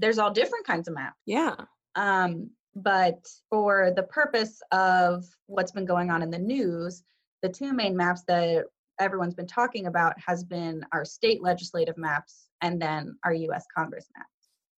there's 0.00 0.18
all 0.18 0.30
different 0.30 0.66
kinds 0.66 0.88
of 0.88 0.94
maps 0.94 1.18
yeah. 1.26 1.54
um, 1.96 2.50
but 2.74 3.26
for 3.48 3.92
the 3.94 4.02
purpose 4.04 4.62
of 4.72 5.24
what's 5.46 5.72
been 5.72 5.84
going 5.84 6.10
on 6.10 6.22
in 6.22 6.30
the 6.30 6.38
news, 6.38 7.02
the 7.42 7.48
two 7.48 7.72
main 7.72 7.96
maps 7.96 8.22
that 8.28 8.64
everyone's 8.98 9.34
been 9.34 9.46
talking 9.46 9.86
about 9.86 10.14
has 10.24 10.44
been 10.44 10.84
our 10.92 11.04
state 11.04 11.42
legislative 11.42 11.98
maps 11.98 12.48
and 12.60 12.80
then 12.80 13.16
our 13.24 13.32
US 13.32 13.64
Congress 13.76 14.06
maps. 14.16 14.28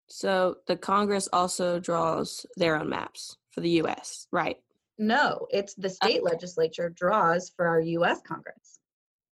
So 0.08 0.56
the 0.66 0.76
Congress 0.76 1.28
also 1.32 1.80
draws 1.80 2.46
their 2.56 2.76
own 2.76 2.88
maps 2.88 3.36
for 3.50 3.60
the 3.60 3.82
US, 3.82 4.26
right? 4.32 4.56
No, 4.98 5.46
it's 5.50 5.74
the 5.74 5.90
state 5.90 6.20
Okay. 6.20 6.32
legislature 6.32 6.88
draws 6.88 7.50
for 7.50 7.66
our 7.66 7.80
US 7.80 8.20
Congress. 8.22 8.78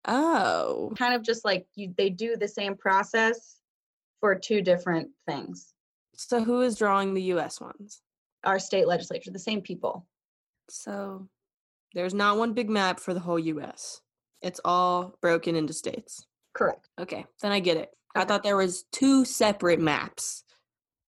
Oh. 0.05 0.93
Kind 0.97 1.15
of 1.15 1.23
just 1.23 1.45
like 1.45 1.67
you 1.75 1.95
they 1.97 2.11
do 2.11 2.37
the 2.37 2.49
same 2.49 2.77
process 2.77 3.57
for 4.21 4.35
two 4.35 4.63
different 4.63 5.11
things. 5.27 5.75
So 6.19 6.43
who 6.43 6.63
is 6.63 6.77
drawing 6.77 7.15
the 7.15 7.23
US 7.35 7.61
ones? 7.61 8.03
Our 8.45 8.59
state 8.59 8.89
legislature, 8.89 9.31
the 9.31 9.39
same 9.39 9.63
people. 9.63 10.07
So 10.69 11.29
there's 11.95 12.13
not 12.13 12.39
one 12.39 12.55
big 12.55 12.69
map 12.69 12.99
for 12.99 13.15
the 13.15 13.21
whole 13.21 13.39
US. 13.39 14.01
It's 14.43 14.61
all 14.65 15.17
broken 15.23 15.55
into 15.55 15.73
states. 15.73 16.27
Correct. 16.55 16.89
Okay, 17.01 17.25
then 17.41 17.53
I 17.53 17.61
get 17.61 17.77
it. 17.77 17.91
I 18.17 18.25
thought 18.25 18.43
there 18.43 18.57
was 18.57 18.85
two 18.91 19.25
separate 19.25 19.81
maps. 19.81 20.43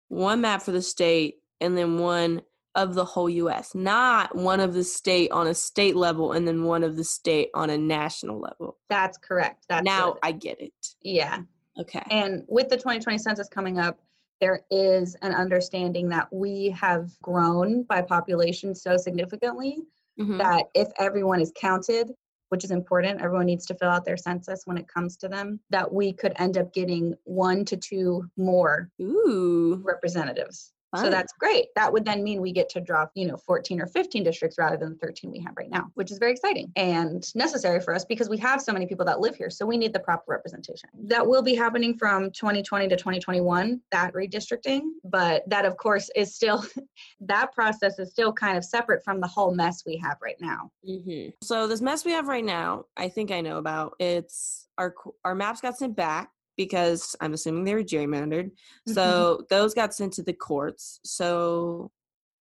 One 0.09 0.41
map 0.41 0.61
for 0.61 0.71
the 0.71 0.81
state 0.81 1.35
and 1.59 1.75
then 1.75 1.97
one 1.97 2.43
of 2.75 2.93
the 2.93 3.05
whole 3.05 3.29
US. 3.29 3.73
Not 3.73 4.35
one 4.35 4.59
of 4.59 4.75
the 4.75 4.83
state 4.83 5.31
on 5.31 5.47
a 5.47 5.55
state 5.55 5.95
level 5.95 6.33
and 6.33 6.47
then 6.47 6.63
one 6.63 6.83
of 6.83 6.95
the 6.95 7.03
state 7.03 7.49
on 7.55 7.71
a 7.71 7.77
national 7.77 8.39
level. 8.39 8.77
That's 8.89 9.17
correct. 9.17 9.65
That's 9.69 9.83
now 9.83 10.17
I 10.21 10.33
get 10.33 10.61
it. 10.61 10.73
yeah. 11.01 11.39
Okay. 11.79 12.03
And 12.11 12.43
with 12.47 12.67
the 12.69 12.75
2020 12.75 13.17
census 13.17 13.47
coming 13.47 13.79
up, 13.79 13.99
there 14.41 14.61
is 14.71 15.15
an 15.21 15.33
understanding 15.33 16.09
that 16.09 16.27
we 16.31 16.69
have 16.69 17.09
grown 17.21 17.83
by 17.83 18.01
population 18.01 18.73
so 18.73 18.97
significantly 18.97 19.79
Mhm. 20.19 20.37
that 20.37 20.65
if 20.73 20.87
everyone 20.97 21.41
is 21.41 21.51
counted, 21.55 22.13
which 22.49 22.63
is 22.63 22.71
important, 22.71 23.21
everyone 23.21 23.45
needs 23.45 23.65
to 23.67 23.75
fill 23.75 23.89
out 23.89 24.05
their 24.05 24.17
census 24.17 24.61
when 24.65 24.77
it 24.77 24.87
comes 24.87 25.17
to 25.17 25.27
them, 25.27 25.59
that 25.69 25.91
we 25.93 26.11
could 26.13 26.33
end 26.37 26.57
up 26.57 26.73
getting 26.73 27.15
one 27.25 27.63
to 27.65 27.77
two 27.77 28.29
more 28.37 28.89
Ooh. 29.01 29.81
representatives. 29.83 30.73
So 30.95 31.09
that's 31.09 31.33
great. 31.33 31.67
That 31.75 31.93
would 31.93 32.03
then 32.03 32.23
mean 32.23 32.41
we 32.41 32.51
get 32.51 32.69
to 32.69 32.81
draw, 32.81 33.05
you 33.13 33.27
know, 33.27 33.37
14 33.37 33.79
or 33.79 33.85
15 33.85 34.23
districts 34.23 34.57
rather 34.57 34.77
than 34.77 34.89
the 34.89 35.05
13 35.05 35.31
we 35.31 35.39
have 35.39 35.53
right 35.55 35.69
now, 35.69 35.91
which 35.93 36.11
is 36.11 36.17
very 36.17 36.31
exciting 36.31 36.71
and 36.75 37.23
necessary 37.35 37.79
for 37.79 37.93
us 37.93 38.05
because 38.05 38.27
we 38.27 38.37
have 38.37 38.61
so 38.61 38.73
many 38.73 38.87
people 38.87 39.05
that 39.05 39.19
live 39.19 39.35
here. 39.35 39.49
So 39.49 39.65
we 39.65 39.77
need 39.77 39.93
the 39.93 39.99
proper 39.99 40.23
representation. 40.27 40.89
That 41.03 41.25
will 41.25 41.43
be 41.43 41.53
happening 41.53 41.95
from 41.97 42.31
2020 42.31 42.87
to 42.87 42.95
2021, 42.95 43.81
that 43.91 44.13
redistricting. 44.13 44.81
But 45.03 45.47
that, 45.49 45.65
of 45.65 45.77
course, 45.77 46.09
is 46.15 46.33
still, 46.33 46.65
that 47.21 47.53
process 47.53 47.99
is 47.99 48.09
still 48.09 48.33
kind 48.33 48.57
of 48.57 48.65
separate 48.65 49.03
from 49.03 49.19
the 49.19 49.27
whole 49.27 49.53
mess 49.53 49.83
we 49.85 49.97
have 49.97 50.17
right 50.23 50.37
now. 50.39 50.71
Mm-hmm. 50.87 51.29
So 51.43 51.67
this 51.67 51.81
mess 51.81 52.03
we 52.03 52.11
have 52.13 52.27
right 52.27 52.43
now, 52.43 52.85
I 52.97 53.09
think 53.09 53.31
I 53.31 53.41
know 53.41 53.57
about. 53.57 53.93
It's 53.99 54.67
our 54.77 54.95
our 55.25 55.35
maps 55.35 55.61
got 55.61 55.77
sent 55.77 55.95
back 55.95 56.31
because 56.59 57.15
I'm 57.21 57.31
assuming 57.31 57.63
they 57.63 57.73
were 57.73 57.83
gerrymandered. 57.83 58.51
So 58.85 59.45
those 59.49 59.73
got 59.73 59.93
sent 59.93 60.11
to 60.13 60.23
the 60.23 60.33
courts. 60.33 60.99
So 61.05 61.89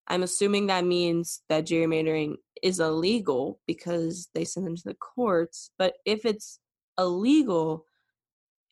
I'm 0.07 0.23
assuming 0.23 0.65
that 0.67 0.85
means 0.85 1.43
that 1.49 1.67
gerrymandering 1.67 2.37
is 2.63 2.79
illegal 2.79 3.59
because 3.67 4.29
they 4.33 4.43
sent 4.43 4.65
them 4.65 4.75
to 4.75 4.83
the 4.85 4.95
courts. 4.95 5.69
But 5.77 5.97
if 6.03 6.25
it's 6.25 6.57
illegal 6.97 7.85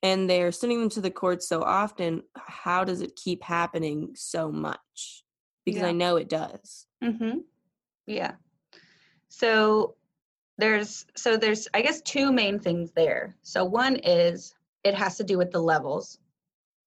and 0.02 0.28
they're 0.28 0.52
sending 0.52 0.80
them 0.80 0.90
to 0.90 1.02
the 1.02 1.12
courts 1.12 1.48
so 1.48 1.62
often, 1.62 2.24
how 2.36 2.84
does 2.84 3.02
it 3.02 3.16
keep 3.16 3.44
happening 3.44 4.14
so 4.16 4.52
much? 4.52 5.24
Because 5.64 5.84
Yeah. 5.84 5.90
I 5.90 5.92
know 5.92 6.16
it 6.16 6.28
does. 6.28 6.88
Mm-hmm. 7.04 7.38
Yeah. 8.08 8.32
So 9.28 9.94
there's 10.58 11.06
so 11.16 11.38
there's 11.38 11.68
I 11.76 11.84
guess 11.84 12.02
two 12.02 12.32
main 12.32 12.58
things 12.58 12.94
there. 12.94 13.36
So 13.44 13.64
one 13.64 13.98
is 13.98 14.56
it 14.86 14.94
has 14.94 15.18
to 15.18 15.24
do 15.26 15.38
with 15.38 15.52
the 15.52 15.60
levels 15.60 16.20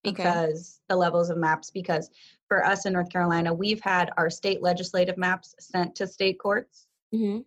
Okay. 0.06 0.22
because 0.22 0.80
the 0.88 0.94
levels 0.96 1.28
of 1.28 1.36
maps 1.36 1.70
because 1.70 2.08
for 2.46 2.64
us 2.64 2.86
in 2.86 2.92
North 2.92 3.10
Carolina 3.10 3.52
we've 3.52 3.80
had 3.80 4.10
our 4.16 4.30
state 4.30 4.62
legislative 4.62 5.18
maps 5.18 5.54
sent 5.58 5.96
to 5.96 6.06
state 6.06 6.38
courts. 6.38 6.86
Mm-hmm. 7.12 7.40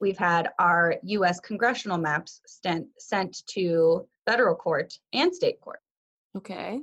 We've 0.00 0.18
had 0.18 0.50
our 0.58 0.96
US 1.02 1.40
congressional 1.40 1.96
maps 1.96 2.42
sent 2.46 2.86
sent 2.98 3.46
to 3.48 4.06
federal 4.26 4.54
court 4.54 4.98
and 5.14 5.34
state 5.34 5.60
court. 5.62 5.80
Okay. 6.36 6.80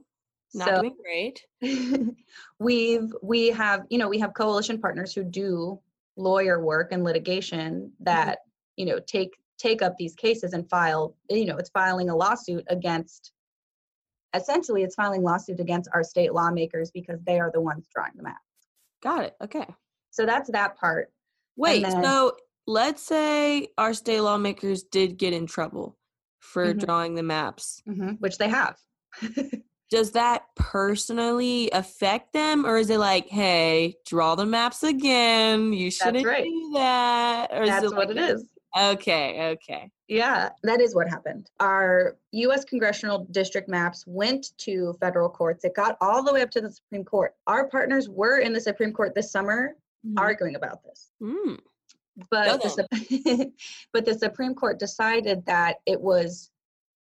Not 0.55 0.67
So- 0.67 0.81
doing 0.81 0.95
great. 1.01 1.45
we've 2.59 3.13
we 3.21 3.49
have 3.51 3.85
you 3.89 3.99
know 3.99 4.09
we 4.09 4.19
have 4.19 4.33
coalition 4.33 4.79
partners 4.81 5.13
who 5.13 5.23
do 5.23 5.79
lawyer 6.17 6.59
work 6.59 6.91
and 6.91 7.03
litigation 7.03 7.91
that 7.99 8.39
you 8.75 8.85
know 8.85 8.99
take 8.99 9.37
take 9.61 9.81
up 9.83 9.95
these 9.97 10.15
cases 10.15 10.53
and 10.53 10.67
file 10.69 11.15
you 11.29 11.45
know 11.45 11.57
it's 11.57 11.69
filing 11.69 12.09
a 12.09 12.15
lawsuit 12.15 12.63
against 12.69 13.31
essentially 14.33 14.81
it's 14.83 14.95
filing 14.95 15.21
lawsuit 15.23 15.59
against 15.59 15.89
our 15.93 16.03
state 16.03 16.33
lawmakers 16.33 16.89
because 16.91 17.19
they 17.27 17.39
are 17.39 17.51
the 17.53 17.61
ones 17.61 17.87
drawing 17.93 18.13
the 18.15 18.23
map 18.23 18.37
Got 19.03 19.23
it. 19.25 19.35
Okay. 19.43 19.65
so 20.09 20.25
that's 20.25 20.49
that 20.51 20.77
part 20.77 21.11
Wait, 21.57 21.83
then- 21.83 22.03
so 22.03 22.37
let's 22.65 23.03
say 23.03 23.67
our 23.77 23.93
state 23.93 24.21
lawmakers 24.21 24.83
did 24.83 25.17
get 25.17 25.33
in 25.33 25.45
trouble 25.45 25.97
for 26.39 26.73
Mhm. 26.73 26.79
drawing 26.85 27.15
the 27.15 27.23
maps. 27.23 27.83
which 28.19 28.37
they 28.37 28.49
have 28.49 28.77
Does 29.91 30.13
that 30.13 30.43
personally 30.55 31.69
affect 31.73 32.31
them, 32.31 32.65
or 32.65 32.77
is 32.77 32.89
it 32.89 32.97
like, 32.97 33.27
hey, 33.27 33.97
draw 34.05 34.35
the 34.35 34.45
maps 34.45 34.83
again? 34.83 35.73
You 35.73 35.91
shouldn't 35.91 36.25
right. 36.25 36.45
do 36.45 36.71
that. 36.75 37.49
Or 37.51 37.65
that's 37.65 37.83
is 37.83 37.91
it 37.91 37.95
what 37.97 38.07
like 38.07 38.15
it 38.17 38.21
is 38.31 38.45
Okay, 38.77 39.49
okay. 39.51 39.91
Yeah, 40.07 40.49
that 40.63 40.79
is 40.79 40.95
what 40.95 41.09
happened. 41.09 41.49
Our 41.59 42.17
US 42.31 42.63
congressional 42.63 43.25
district 43.31 43.67
maps 43.67 44.05
went 44.07 44.57
to 44.59 44.95
federal 44.99 45.29
courts. 45.29 45.65
It 45.65 45.75
got 45.75 45.97
all 46.01 46.23
the 46.23 46.33
way 46.33 46.41
up 46.41 46.51
to 46.51 46.61
the 46.61 46.71
Supreme 46.71 47.03
Court. 47.03 47.35
Our 47.47 47.67
partners 47.67 48.09
were 48.09 48.39
in 48.39 48.53
the 48.53 48.61
Supreme 48.61 48.93
Court 48.93 49.13
this 49.15 49.31
summer 49.31 49.75
arguing 50.17 50.55
about 50.55 50.83
this. 50.83 51.11
Mm. 51.21 51.59
But 52.29 52.61
the, 52.61 53.51
but 53.93 54.05
the 54.05 54.13
Supreme 54.13 54.53
Court 54.53 54.79
decided 54.79 55.45
that 55.45 55.77
it 55.85 55.99
was 55.99 56.49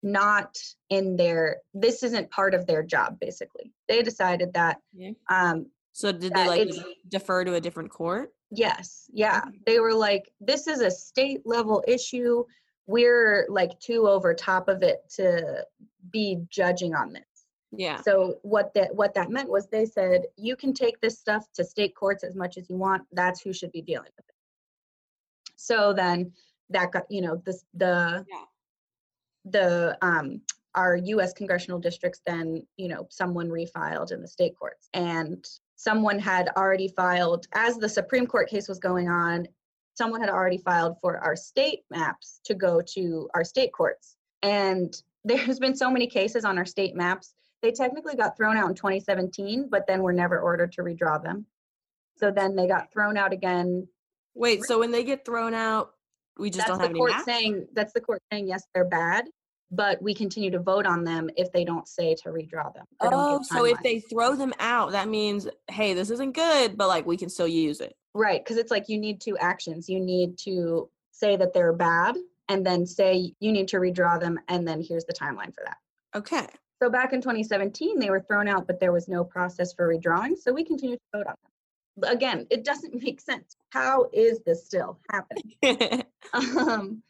not 0.03 0.57
in 0.89 1.17
their 1.17 1.59
this 1.75 2.03
isn't 2.03 2.31
part 2.31 2.55
of 2.55 2.67
their 2.67 2.83
job 2.83 3.19
basically. 3.21 3.73
They 3.89 4.03
decided 4.03 4.55
that 4.55 4.79
Yeah. 4.95 5.11
um 5.29 5.67
So 5.93 6.11
did 6.13 6.33
that 6.33 6.49
they 6.49 6.65
like 6.65 6.75
defer 7.09 7.45
to 7.45 7.55
a 7.55 7.61
different 7.61 7.91
court? 7.91 8.33
Yes, 8.51 9.09
yeah. 9.13 9.43
They 9.67 9.79
were 9.81 9.95
like, 9.95 10.33
this 10.41 10.67
is 10.67 10.81
a 10.81 10.91
state 10.91 11.43
level 11.45 11.85
issue. 11.87 12.45
We're 12.87 13.47
like 13.49 13.79
too 13.79 14.09
over 14.09 14.35
top 14.35 14.69
of 14.69 14.83
it 14.83 15.09
to 15.17 15.65
be 16.11 16.41
judging 16.51 16.95
on 16.95 17.13
this. 17.13 17.23
Yeah. 17.73 18.01
So 18.01 18.39
what 18.43 18.75
that 18.75 18.95
what 18.95 19.15
that 19.15 19.31
meant 19.31 19.49
was 19.49 19.69
they 19.69 19.87
said 19.87 20.23
you 20.37 20.57
can 20.57 20.75
take 20.75 21.01
this 21.01 21.19
stuff 21.19 21.47
to 21.55 21.65
state 21.65 21.95
courts 21.95 22.25
as 22.25 22.35
much 22.35 22.59
as 22.59 22.69
you 22.69 22.77
want. 22.77 23.05
That's 23.13 23.41
who 23.41 23.53
should 23.53 23.71
be 23.71 23.83
dealing 23.83 24.11
with 24.17 24.29
it. 24.29 24.35
So 25.55 25.93
then 25.93 26.33
that 26.71 26.91
got 26.91 27.05
you 27.11 27.21
know 27.21 27.41
this 27.45 27.65
the 27.75 28.27
Yeah. 28.29 28.45
the 29.45 29.99
um 30.03 30.41
our 30.75 30.97
US 30.97 31.33
congressional 31.33 31.79
districts 31.79 32.23
then 32.27 32.67
you 32.77 32.89
know 32.89 33.07
someone 33.11 33.49
refiled 33.49 34.11
in 34.11 34.21
the 34.21 34.29
state 34.29 34.57
courts 34.59 34.89
and 34.95 35.47
someone 35.81 36.19
had 36.19 36.51
already 36.57 36.89
filed 36.89 37.47
as 37.53 37.79
the 37.79 37.89
Supreme 37.89 38.27
Court 38.27 38.49
case 38.49 38.69
was 38.69 38.79
going 38.79 39.09
on 39.09 39.49
someone 40.01 40.21
had 40.23 40.31
already 40.31 40.57
filed 40.57 40.97
for 41.03 41.19
our 41.19 41.37
state 41.37 41.81
maps 41.91 42.41
to 42.45 42.55
go 42.55 42.81
to 42.81 43.29
our 43.35 43.45
state 43.45 43.71
courts. 43.71 44.17
And 44.43 44.95
there's 45.25 45.59
been 45.59 45.77
so 45.77 45.91
many 45.91 46.07
cases 46.07 46.47
on 46.47 46.57
our 46.57 46.65
state 46.65 46.95
maps. 46.95 47.35
They 47.61 47.73
technically 47.73 48.17
got 48.17 48.35
thrown 48.37 48.57
out 48.57 48.71
in 48.71 48.75
2017 48.75 49.69
but 49.71 49.87
then 49.87 50.03
were 50.03 50.15
never 50.15 50.41
ordered 50.41 50.73
to 50.73 50.83
redraw 50.83 51.23
them. 51.23 51.45
So 52.17 52.31
then 52.31 52.57
they 52.57 52.67
got 52.67 52.91
thrown 52.91 53.19
out 53.19 53.35
again. 53.35 53.87
Wait, 54.35 54.65
so 54.65 54.79
when 54.79 54.91
they 54.91 55.05
get 55.05 55.27
thrown 55.27 55.53
out, 55.53 55.93
we 56.39 56.49
just 56.49 56.67
that's 56.67 56.71
don't 56.71 56.79
the 56.79 56.85
have 56.85 56.91
any 56.91 56.99
court 56.99 57.11
maps? 57.11 57.25
saying 57.27 57.67
that's 57.75 57.93
the 57.93 58.01
court 58.01 58.23
saying 58.33 58.49
yes 58.49 58.65
they're 58.73 58.87
bad 58.87 59.27
but 59.71 60.03
we 60.03 60.13
continue 60.15 60.51
to 60.51 60.59
vote 60.59 60.87
on 60.87 61.05
them 61.05 61.31
if 61.37 61.53
they 61.53 61.65
don't 61.65 61.87
say 61.89 62.15
to 62.15 62.31
redraw 62.31 62.73
them 62.75 62.87
Oh, 63.01 63.43
so 63.43 63.65
if 63.65 63.79
they 63.83 64.01
throw 64.01 64.35
them 64.35 64.53
out, 64.59 64.93
that 64.93 65.09
means, 65.09 65.47
hey, 65.71 65.95
this 65.95 66.11
isn't 66.11 66.33
good, 66.35 66.77
but 66.77 66.89
like 66.89 67.07
we 67.07 67.17
can 67.17 67.29
still 67.29 67.49
use 67.49 67.81
it. 67.81 67.95
right 68.15 68.43
because 68.45 68.57
it's 68.57 68.71
like 68.71 68.89
you 68.89 68.99
need 68.99 69.21
two 69.21 69.37
actions. 69.39 69.89
You 69.89 70.01
need 70.01 70.37
to 70.39 70.89
say 71.13 71.37
that 71.37 71.53
they're 71.53 71.73
bad 71.73 72.17
and 72.49 72.65
then 72.67 72.85
say 72.87 73.33
you 73.41 73.53
need 73.53 73.69
to 73.69 73.77
redraw 73.77 74.19
them 74.19 74.39
and 74.49 74.67
then 74.67 74.83
here's 74.83 75.05
the 75.05 75.13
timeline 75.13 75.55
for 75.55 75.63
that. 75.65 75.77
Okay. 76.17 76.47
so 76.83 76.91
back 76.91 77.13
in 77.13 77.21
2017 77.21 77.99
they 77.99 78.11
were 78.11 78.21
thrown 78.21 78.49
out 78.49 78.67
but 78.67 78.81
there 78.81 78.91
was 78.93 79.07
no 79.07 79.23
process 79.23 79.73
for 79.73 79.87
redrawing 79.87 80.37
so 80.37 80.53
we 80.53 80.65
continue 80.65 80.97
to 80.97 81.03
vote 81.19 81.27
on 81.29 81.35
them. 81.43 82.11
Again 82.13 82.47
it 82.51 82.65
doesn't 82.65 82.95
make 83.05 83.21
sense. 83.21 83.57
How 83.71 84.09
is 84.13 84.41
this 84.45 84.65
still 84.67 84.99
happening? 85.11 86.03
Um, 86.33 87.03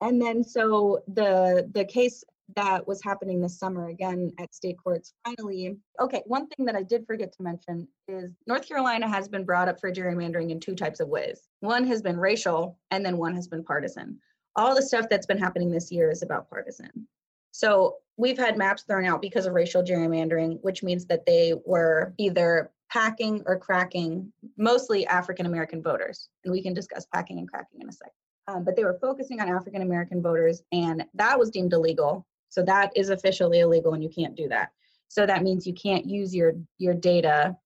and 0.00 0.20
then 0.20 0.42
so 0.44 1.02
the 1.14 1.68
the 1.72 1.84
case 1.84 2.24
that 2.56 2.86
was 2.88 3.02
happening 3.02 3.40
this 3.40 3.58
summer 3.58 3.88
again 3.88 4.32
at 4.38 4.54
state 4.54 4.76
courts 4.82 5.12
finally 5.24 5.76
okay 6.00 6.22
one 6.26 6.46
thing 6.48 6.64
that 6.64 6.74
i 6.74 6.82
did 6.82 7.06
forget 7.06 7.32
to 7.32 7.42
mention 7.42 7.86
is 8.08 8.32
north 8.46 8.66
carolina 8.66 9.06
has 9.08 9.28
been 9.28 9.44
brought 9.44 9.68
up 9.68 9.78
for 9.80 9.92
gerrymandering 9.92 10.50
in 10.50 10.60
two 10.60 10.74
types 10.74 11.00
of 11.00 11.08
ways. 11.08 11.48
One 11.60 11.86
has 11.86 12.02
been 12.02 12.18
racial 12.18 12.78
and 12.90 13.04
then 13.04 13.16
one 13.18 13.34
has 13.34 13.48
been 13.48 13.64
partisan. 13.64 14.18
All 14.56 14.74
the 14.74 14.82
stuff 14.82 15.08
that's 15.08 15.26
been 15.26 15.38
happening 15.38 15.70
this 15.70 15.92
year 15.92 16.10
is 16.10 16.22
about 16.22 16.48
partisan. 16.50 17.06
So 17.52 17.96
we've 18.16 18.38
had 18.38 18.56
maps 18.58 18.82
thrown 18.82 19.04
out 19.04 19.22
because 19.22 19.46
of 19.46 19.54
racial 19.54 19.82
gerrymandering 19.82 20.58
which 20.62 20.82
means 20.82 21.06
that 21.06 21.26
they 21.26 21.54
were 21.66 22.14
either 22.18 22.70
packing 22.90 23.42
or 23.46 23.58
cracking 23.58 24.32
mostly 24.56 25.06
african 25.06 25.46
american 25.46 25.82
voters. 25.82 26.28
And 26.44 26.52
we 26.52 26.62
can 26.62 26.74
discuss 26.74 27.06
packing 27.12 27.38
and 27.38 27.50
cracking 27.50 27.82
in 27.82 27.88
a 27.88 27.92
second 27.92 28.12
um, 28.48 28.64
but 28.64 28.74
they 28.74 28.84
were 28.84 28.98
focusing 29.00 29.40
on 29.40 29.48
African 29.48 29.82
American 29.82 30.22
voters, 30.22 30.62
and 30.72 31.04
that 31.14 31.38
was 31.38 31.50
deemed 31.50 31.72
illegal. 31.72 32.26
So 32.48 32.62
that 32.62 32.90
is 32.96 33.10
officially 33.10 33.60
illegal, 33.60 33.92
and 33.92 34.02
you 34.02 34.08
can't 34.08 34.34
do 34.34 34.48
that. 34.48 34.70
So 35.08 35.26
that 35.26 35.42
means 35.42 35.66
you 35.66 35.74
can't 35.74 36.06
use 36.06 36.34
your 36.34 36.54
your 36.78 36.94
data 36.94 37.56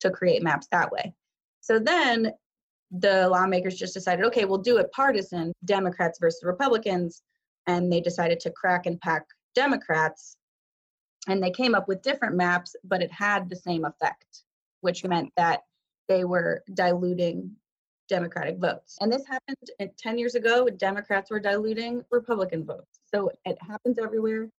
to 0.00 0.10
create 0.10 0.42
maps 0.42 0.66
that 0.72 0.90
way. 0.90 1.14
So 1.60 1.78
then 1.78 2.32
the 2.90 3.28
lawmakers 3.28 3.76
just 3.76 3.94
decided, 3.94 4.24
okay, 4.24 4.46
we'll 4.46 4.58
do 4.58 4.78
it 4.78 4.90
partisan, 4.92 5.52
Democrats 5.64 6.18
versus 6.18 6.42
Republicans, 6.42 7.22
and 7.66 7.92
they 7.92 8.00
decided 8.00 8.40
to 8.40 8.50
crack 8.50 8.86
and 8.86 8.98
pack 9.00 9.26
Democrats, 9.54 10.36
and 11.28 11.42
they 11.42 11.50
came 11.50 11.74
up 11.74 11.86
with 11.86 12.02
different 12.02 12.34
maps, 12.34 12.74
but 12.82 13.02
it 13.02 13.12
had 13.12 13.48
the 13.48 13.56
same 13.56 13.84
effect, 13.84 14.44
which 14.80 15.04
meant 15.04 15.30
that 15.36 15.60
they 16.08 16.24
were 16.24 16.62
diluting 16.74 17.54
Democratic 18.10 18.58
votes. 18.58 18.98
And 19.00 19.10
this 19.10 19.26
happened 19.26 19.56
uh, 19.80 19.86
10 19.96 20.18
years 20.18 20.34
ago. 20.34 20.68
Democrats 20.68 21.30
were 21.30 21.40
diluting 21.40 22.04
Republican 22.10 22.64
votes. 22.64 23.00
So 23.12 23.30
it 23.46 23.56
happens 23.66 23.98
everywhere. 23.98 24.50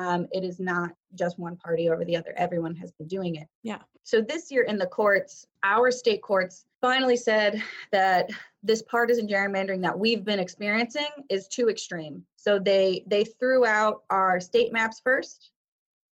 Um, 0.00 0.26
it 0.32 0.42
is 0.42 0.58
not 0.58 0.90
just 1.14 1.38
one 1.38 1.56
party 1.56 1.88
over 1.88 2.04
the 2.04 2.16
other. 2.16 2.34
Everyone 2.36 2.74
has 2.76 2.90
been 2.92 3.06
doing 3.06 3.36
it. 3.36 3.46
Yeah. 3.62 3.78
So 4.02 4.20
this 4.20 4.50
year 4.50 4.64
in 4.64 4.76
the 4.76 4.86
courts, 4.86 5.46
our 5.62 5.92
state 5.92 6.22
courts 6.22 6.64
finally 6.80 7.16
said 7.16 7.62
that 7.92 8.30
this 8.62 8.82
partisan 8.82 9.28
gerrymandering 9.28 9.82
that 9.82 9.96
we've 9.96 10.24
been 10.24 10.40
experiencing 10.40 11.06
is 11.28 11.46
too 11.46 11.68
extreme. 11.68 12.24
So 12.36 12.58
they 12.58 13.04
they 13.06 13.24
threw 13.24 13.64
out 13.64 14.02
our 14.10 14.40
state 14.40 14.72
maps 14.72 15.00
first 15.00 15.52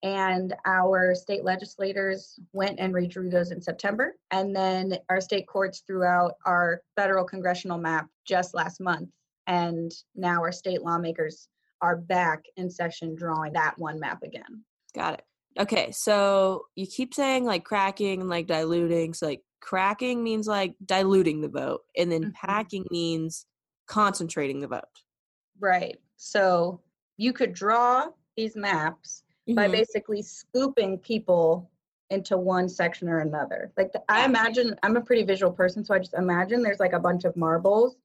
and 0.02 0.54
our 0.66 1.14
state 1.14 1.44
legislators 1.44 2.38
went 2.52 2.80
and 2.80 2.92
redrew 2.92 3.30
those 3.30 3.52
in 3.52 3.60
September. 3.62 4.16
And 4.30 4.54
then 4.54 4.98
our 5.08 5.20
state 5.20 5.46
courts 5.46 5.82
threw 5.86 6.04
out 6.04 6.34
our 6.44 6.82
federal 6.96 7.24
congressional 7.24 7.78
map 7.78 8.08
just 8.24 8.54
last 8.54 8.80
month. 8.80 9.10
And 9.46 9.92
now 10.14 10.40
our 10.40 10.52
state 10.52 10.82
lawmakers 10.82 11.48
are 11.80 11.96
back 11.96 12.44
in 12.56 12.70
session 12.70 13.14
drawing 13.14 13.52
that 13.54 13.78
one 13.78 13.98
map 14.00 14.22
again. 14.22 14.64
Got 14.94 15.14
it. 15.14 15.24
Okay, 15.58 15.90
so 15.92 16.66
you 16.76 16.86
keep 16.86 17.12
saying 17.14 17.44
like 17.44 17.64
cracking 17.64 18.20
and 18.20 18.30
like 18.30 18.46
diluting. 18.46 19.14
So 19.14 19.26
like 19.26 19.42
cracking 19.60 20.22
means 20.24 20.46
like 20.46 20.74
diluting 20.84 21.40
the 21.40 21.48
vote, 21.48 21.82
and 21.96 22.10
then 22.10 22.24
Mhm. 22.24 22.34
packing 22.34 22.86
means 22.90 23.46
concentrating 23.86 24.60
the 24.60 24.68
vote. 24.68 24.84
Right. 25.60 26.00
So 26.16 26.80
you 27.16 27.32
could 27.32 27.52
draw 27.52 28.06
these 28.36 28.56
maps 28.56 29.21
by 29.48 29.66
Mhm. 29.68 29.72
basically 29.72 30.22
scooping 30.22 30.98
people 30.98 31.70
into 32.10 32.36
one 32.36 32.68
section 32.68 33.08
or 33.08 33.18
another. 33.18 33.72
Like 33.76 33.92
the, 33.92 34.02
I 34.08 34.24
imagine 34.24 34.78
I'm 34.82 34.96
a 34.96 35.00
pretty 35.00 35.24
visual 35.24 35.52
person, 35.52 35.84
so 35.84 35.94
I 35.94 35.98
just 35.98 36.14
imagine 36.14 36.62
there's 36.62 36.80
like 36.80 36.92
a 36.92 37.00
bunch 37.00 37.24
of 37.24 37.36
marbles 37.36 37.96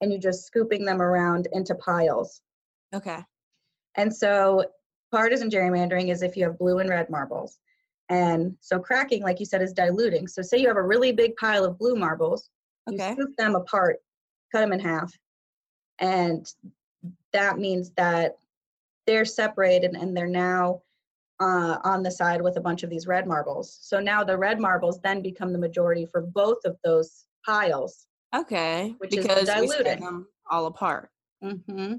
and 0.00 0.10
you're 0.10 0.20
just 0.20 0.46
scooping 0.46 0.84
them 0.84 1.02
around 1.02 1.48
into 1.52 1.74
piles. 1.74 2.42
Okay. 2.94 3.24
And 3.96 4.14
so 4.14 4.64
partisan 5.10 5.50
gerrymandering 5.50 6.10
is 6.10 6.22
if 6.22 6.36
you 6.36 6.44
have 6.44 6.58
blue 6.58 6.78
and 6.78 6.88
red 6.88 7.10
marbles. 7.10 7.58
And 8.08 8.56
so 8.60 8.78
cracking, 8.78 9.22
like 9.22 9.40
you 9.40 9.46
said, 9.46 9.62
is 9.62 9.72
diluting. 9.72 10.28
So 10.28 10.42
say 10.42 10.58
you 10.58 10.68
have 10.68 10.76
a 10.76 10.82
really 10.82 11.12
big 11.12 11.34
pile 11.36 11.64
of 11.64 11.78
blue 11.78 11.96
marbles, 11.96 12.50
you 12.86 12.94
Okay. 12.94 13.12
scoop 13.14 13.34
them 13.36 13.56
apart, 13.56 14.00
cut 14.52 14.60
them 14.60 14.72
in 14.72 14.80
half, 14.80 15.12
and 15.98 16.52
that 17.32 17.58
means 17.58 17.90
that 17.92 18.38
they're 19.06 19.24
separated 19.24 19.94
and 19.94 20.16
they're 20.16 20.26
now 20.28 20.82
uh, 21.40 21.78
on 21.84 22.02
the 22.02 22.10
side 22.10 22.40
with 22.40 22.56
a 22.56 22.60
bunch 22.60 22.82
of 22.82 22.90
these 22.90 23.06
red 23.06 23.26
marbles. 23.26 23.78
So 23.82 24.00
now 24.00 24.24
the 24.24 24.36
red 24.36 24.58
marbles 24.60 25.00
then 25.00 25.22
become 25.22 25.52
the 25.52 25.58
majority 25.58 26.06
for 26.06 26.22
both 26.22 26.64
of 26.64 26.76
those 26.84 27.26
piles. 27.44 28.06
Okay. 28.34 28.94
Which 28.98 29.16
is 29.16 29.26
because 29.26 29.48
we 29.60 29.82
them 29.84 30.26
all 30.50 30.66
apart. 30.66 31.10
Mm-hmm. 31.42 31.94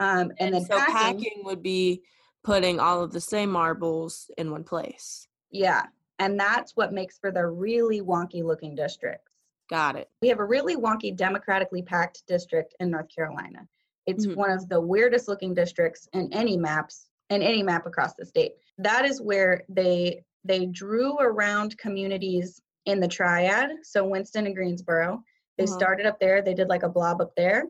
Um, 0.00 0.32
and, 0.38 0.54
then 0.54 0.64
so 0.64 0.78
packing, 0.78 0.94
packing 0.94 1.42
would 1.44 1.62
be 1.62 2.02
putting 2.44 2.78
all 2.78 3.02
of 3.02 3.12
the 3.12 3.20
same 3.20 3.50
marbles 3.50 4.30
in 4.38 4.50
one 4.50 4.64
place. 4.64 5.26
yeah, 5.50 5.86
and 6.20 6.38
that's 6.38 6.72
what 6.76 6.92
makes 6.92 7.18
for 7.18 7.30
the 7.30 7.46
really 7.46 8.00
wonky 8.00 8.42
looking 8.44 8.74
districts. 8.74 9.32
Got 9.70 9.96
it. 9.96 10.08
we 10.22 10.28
have 10.28 10.38
a 10.40 10.44
really 10.44 10.76
wonky 10.76 11.14
democratically 11.14 11.82
packed 11.82 12.22
district 12.26 12.74
in 12.80 12.90
North 12.90 13.08
Carolina. 13.14 13.68
It's 14.06 14.26
Mhm. 14.26 14.36
one 14.36 14.50
of 14.50 14.66
the 14.68 14.80
weirdest 14.80 15.28
looking 15.28 15.52
districts 15.52 16.08
in 16.14 16.32
any 16.32 16.56
maps 16.56 17.07
in 17.30 17.42
any 17.42 17.62
map 17.62 17.86
across 17.86 18.14
the 18.14 18.24
state. 18.26 18.52
That 18.78 19.04
is 19.04 19.20
where 19.20 19.62
they 19.68 20.22
they 20.44 20.66
drew 20.66 21.16
around 21.18 21.76
communities 21.78 22.60
in 22.86 23.00
the 23.00 23.08
triad, 23.08 23.70
so 23.82 24.06
Winston 24.06 24.46
and 24.46 24.54
Greensboro. 24.54 25.22
They 25.58 25.64
Uh-huh. 25.64 25.72
started 25.74 26.06
up 26.06 26.18
there, 26.20 26.40
they 26.42 26.54
did 26.54 26.68
like 26.68 26.84
a 26.84 26.88
blob 26.88 27.20
up 27.20 27.32
there, 27.36 27.64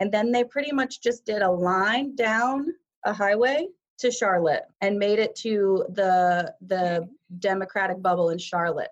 and 0.00 0.10
then 0.12 0.30
they 0.32 0.44
pretty 0.44 0.72
much 0.72 1.00
just 1.02 1.26
did 1.26 1.42
a 1.42 1.50
line 1.50 2.14
down 2.16 2.68
a 3.04 3.12
highway 3.12 3.66
to 3.98 4.10
Charlotte 4.10 4.64
and 4.80 4.98
made 4.98 5.18
it 5.18 5.34
to 5.36 5.84
the 5.90 6.54
the 6.68 7.08
Democratic 7.38 8.00
bubble 8.00 8.30
in 8.30 8.38
Charlotte. 8.38 8.90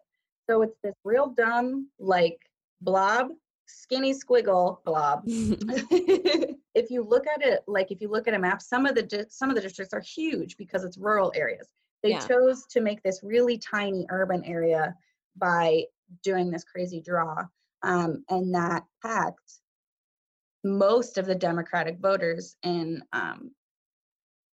So 0.48 0.62
it's 0.62 0.76
this 0.82 0.94
real 1.04 1.28
dumb 1.28 1.88
like 1.98 2.38
blob, 2.80 3.28
skinny 3.66 4.12
squiggle 4.12 4.82
blob. 4.84 5.24
if 6.74 6.90
you 6.90 7.02
look 7.02 7.26
at 7.26 7.42
it, 7.42 7.60
like 7.66 7.90
if 7.90 8.00
you 8.00 8.08
look 8.08 8.28
at 8.28 8.34
a 8.34 8.38
map, 8.38 8.62
some 8.62 8.86
of 8.86 8.94
the 8.94 9.02
di- 9.02 9.24
some 9.28 9.48
of 9.50 9.56
the 9.56 9.62
districts 9.62 9.92
are 9.94 10.00
huge 10.00 10.56
because 10.56 10.84
it's 10.84 10.98
rural 10.98 11.32
areas. 11.34 11.68
They 12.02 12.10
Yeah. 12.10 12.26
chose 12.26 12.66
to 12.66 12.80
make 12.80 13.02
this 13.02 13.20
really 13.22 13.58
tiny 13.58 14.06
urban 14.10 14.44
area 14.44 14.96
by 15.36 15.84
doing 16.22 16.50
this 16.50 16.64
crazy 16.64 17.00
draw, 17.00 17.44
um, 17.82 18.24
and 18.28 18.54
that 18.54 18.84
packed 19.02 19.60
most 20.64 21.18
of 21.18 21.26
the 21.26 21.34
Democratic 21.34 21.98
voters 21.98 22.56
in 22.62 23.02
um, 23.12 23.50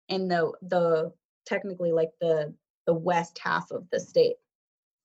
in 0.10 0.28
the 0.28 0.52
the 0.64 1.14
technically 1.46 1.92
like 1.92 2.12
the 2.20 2.54
the 2.88 2.94
west 2.94 3.40
half 3.40 3.72
of 3.72 3.90
the 3.92 4.00
state. 4.00 4.36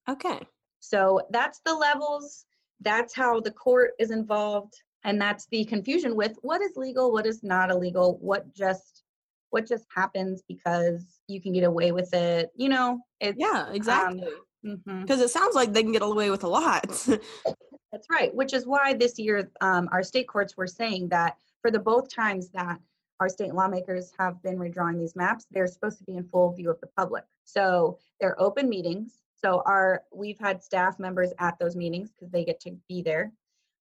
okay. 0.08 0.40
So 0.80 1.20
that's 1.30 1.60
the 1.64 1.74
levels. 1.74 2.46
That's 2.80 3.14
how 3.14 3.40
the 3.40 3.50
court 3.50 3.92
is 3.98 4.10
involved, 4.10 4.74
and 5.06 5.20
that's 5.20 5.46
the 5.46 5.64
confusion 5.64 6.16
with 6.16 6.36
what 6.42 6.60
is 6.60 6.72
legal, 6.76 7.12
what 7.12 7.26
is 7.26 7.42
not 7.44 7.70
illegal, 7.70 8.18
what 8.20 8.52
just 8.52 9.04
what 9.50 9.64
just 9.64 9.86
happens 9.94 10.42
because 10.48 11.20
you 11.28 11.40
can 11.40 11.52
get 11.52 11.62
away 11.62 11.92
with 11.92 12.12
it. 12.12 12.50
You 12.56 12.68
know, 12.68 13.00
it's 13.20 13.38
Yeah, 13.38 13.70
exactly. 13.70 14.28
mhm. 14.64 15.02
Because 15.02 15.20
it 15.20 15.30
sounds 15.30 15.54
like 15.54 15.72
they 15.72 15.84
can 15.84 15.92
get 15.92 16.02
away 16.02 16.28
with 16.30 16.42
a 16.42 16.48
lot. 16.48 16.82
That's 17.92 18.10
right. 18.10 18.34
Which 18.34 18.52
is 18.52 18.66
why 18.66 18.94
this 18.94 19.16
year 19.18 19.48
um, 19.60 19.88
our 19.92 20.02
state 20.02 20.26
courts 20.26 20.56
were 20.56 20.66
saying 20.66 21.08
that 21.10 21.36
for 21.62 21.70
the 21.70 21.78
both 21.78 22.12
times 22.12 22.50
that 22.50 22.80
our 23.20 23.28
state 23.28 23.54
lawmakers 23.54 24.12
have 24.18 24.42
been 24.42 24.58
redrawing 24.58 24.98
these 24.98 25.14
maps, 25.14 25.46
they're 25.52 25.68
supposed 25.68 25.98
to 25.98 26.04
be 26.04 26.16
in 26.16 26.24
full 26.24 26.52
view 26.52 26.68
of 26.68 26.80
the 26.80 26.88
public. 26.88 27.24
So 27.44 27.98
they're 28.20 28.38
open 28.42 28.68
meetings. 28.68 29.20
So 29.42 29.62
our 29.66 30.02
we've 30.12 30.38
had 30.38 30.64
staff 30.64 30.98
members 30.98 31.32
at 31.38 31.56
those 31.60 31.76
meetings 31.76 32.10
because 32.10 32.32
they 32.32 32.44
get 32.44 32.58
to 32.60 32.72
be 32.88 33.02
there, 33.02 33.32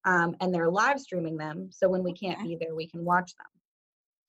um, 0.05 0.35
and 0.39 0.53
they're 0.53 0.69
live 0.69 0.99
streaming 0.99 1.37
them. 1.37 1.69
So 1.71 1.89
when 1.89 2.03
we 2.03 2.13
can't 2.13 2.41
be 2.43 2.55
there, 2.59 2.75
we 2.75 2.87
can 2.87 3.03
watch 3.03 3.35
them. 3.35 3.47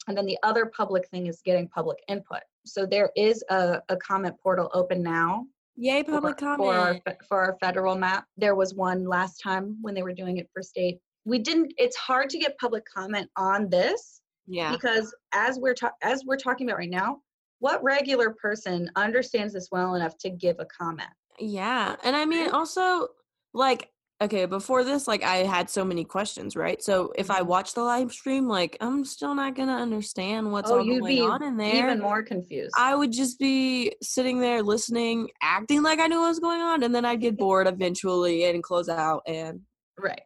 And 0.09 0.17
then 0.17 0.27
the 0.27 0.39
other 0.43 0.67
public 0.67 1.09
thing 1.09 1.27
is 1.27 1.41
getting 1.45 1.69
public 1.69 1.99
input. 2.09 2.41
So 2.65 2.87
there 2.87 3.11
is 3.17 3.45
a, 3.51 3.81
a 3.89 3.97
comment 3.97 4.37
portal 4.43 4.71
open 4.73 5.03
now 5.03 5.47
Yay, 5.77 6.03
public 6.05 6.39
for, 6.41 6.57
for 6.57 6.75
our 6.75 6.87
comment. 6.87 7.03
for 7.29 7.41
our 7.43 7.57
federal 7.61 7.97
map. 7.97 8.25
There 8.37 8.55
was 8.55 8.75
one 8.75 9.05
last 9.05 9.39
time 9.43 9.77
when 9.83 9.95
they 9.95 10.03
were 10.03 10.13
doing 10.15 10.39
it 10.39 10.49
for 10.53 10.63
state. 10.63 10.99
We 11.25 11.39
didn't. 11.39 11.73
It's 11.77 11.97
hard 11.97 12.31
to 12.31 12.39
get 12.39 12.57
public 12.59 12.85
comment 12.93 13.29
on 13.37 13.69
this 13.69 14.21
Yeah. 14.47 14.71
because 14.73 15.15
as 15.33 15.59
we're 15.59 15.75
ta- 15.75 15.93
as 16.03 16.25
we're 16.25 16.39
talking 16.39 16.69
about 16.69 16.79
right 16.79 16.89
now, 16.89 17.19
what 17.59 17.83
regular 17.83 18.31
person 18.31 18.89
understands 18.97 19.53
this 19.53 19.69
well 19.71 19.97
enough 19.97 20.17
to 20.19 20.31
give 20.31 20.57
a 20.61 20.67
comment? 20.67 21.11
Yeah. 21.39 21.97
And 22.05 22.15
I 22.17 22.25
mean, 22.25 22.51
also, 22.51 23.09
like, 23.53 23.91
okay, 24.21 24.47
before 24.47 24.83
this, 24.83 25.07
like, 25.07 25.23
I 25.23 25.39
had 25.39 25.69
so 25.69 25.85
many 25.85 26.05
questions, 26.05 26.57
right? 26.57 26.83
So 26.83 27.13
if 27.17 27.31
I 27.31 27.43
watch 27.43 27.75
the 27.75 27.83
live 27.83 28.13
stream, 28.13 28.49
like, 28.49 28.77
I'm 28.81 29.05
still 29.05 29.35
not 29.35 29.55
to 29.57 29.63
understand 29.63 30.53
what's 30.53 30.71
oh, 30.71 30.79
you'd 30.81 31.01
going 31.01 31.21
on 31.21 31.43
in 31.43 31.57
there. 31.57 31.91
even 31.91 32.01
more 32.01 32.23
confused. 32.23 32.75
I 32.79 32.95
would 32.95 33.13
just 33.13 33.39
be 33.39 33.95
sitting 34.03 34.41
there 34.41 34.63
listening, 34.63 35.29
acting 35.43 35.83
like 35.83 35.99
I 35.99 36.07
knew 36.07 36.21
what 36.21 36.29
was 36.29 36.41
going 36.41 36.61
on, 36.61 36.83
and 36.83 36.95
then 36.95 37.05
I'd 37.05 37.21
get 37.21 37.37
bored 37.39 37.67
eventually 37.67 38.45
and 38.45 38.63
close 38.63 38.89
out. 38.89 39.23
And, 39.27 39.61
right. 39.99 40.23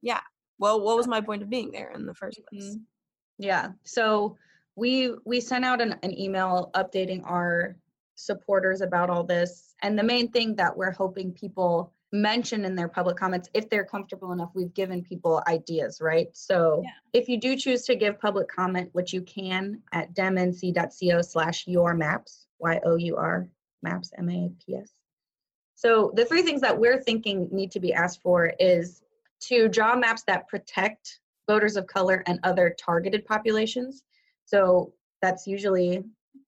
Yeah. 0.00 0.20
Well, 0.58 0.80
what 0.80 0.96
was 0.96 1.06
my 1.06 1.20
point 1.20 1.42
of 1.42 1.50
being 1.50 1.70
there 1.72 1.90
in 1.94 2.06
the 2.06 2.14
first 2.14 2.40
place? 2.48 2.76
Mhm. 2.76 2.80
Yeah. 3.38 3.70
So 3.84 4.36
we 4.76 5.12
we 5.24 5.40
sent 5.40 5.64
out 5.64 5.80
an, 5.80 5.96
an 6.02 6.18
email 6.18 6.70
updating 6.74 7.22
our 7.24 7.76
supporters 8.14 8.80
about 8.80 9.10
all 9.10 9.24
this. 9.24 9.74
And 9.82 9.98
the 9.98 10.02
main 10.02 10.30
thing 10.30 10.56
that 10.56 10.76
we're 10.76 10.92
hoping 10.92 11.32
people 11.32 11.93
mention 12.14 12.64
in 12.64 12.76
their 12.76 12.86
public 12.88 13.16
comments, 13.16 13.48
if 13.54 13.68
they're 13.68 13.84
comfortable 13.84 14.30
enough, 14.30 14.50
we've 14.54 14.72
given 14.72 15.02
people 15.02 15.42
ideas, 15.48 16.00
right? 16.00 16.28
So 16.32 16.82
Yeah. 16.84 16.90
if 17.12 17.28
you 17.28 17.38
do 17.38 17.56
choose 17.56 17.84
to 17.86 17.96
give 17.96 18.20
public 18.20 18.46
comment, 18.48 18.88
which 18.92 19.12
you 19.12 19.20
can 19.22 19.82
at 19.92 20.14
demnc.co 20.14 21.20
slash 21.22 21.66
your 21.66 21.92
maps, 21.94 22.46
Y-O-U-R 22.60 23.48
maps, 23.82 24.12
M-A-P-S. 24.16 24.94
So 25.74 26.12
the 26.14 26.24
three 26.24 26.42
things 26.42 26.60
that 26.60 26.78
we're 26.78 27.02
thinking 27.02 27.48
need 27.50 27.72
to 27.72 27.80
be 27.80 27.92
asked 27.92 28.22
for 28.22 28.52
is 28.60 29.02
to 29.48 29.68
draw 29.68 29.96
maps 29.96 30.22
that 30.28 30.46
protect 30.46 31.18
voters 31.48 31.76
of 31.76 31.88
color 31.88 32.22
and 32.26 32.38
other 32.44 32.74
targeted 32.78 33.26
populations. 33.26 34.04
So 34.44 34.94
that's 35.20 35.48
usually, 35.48 36.04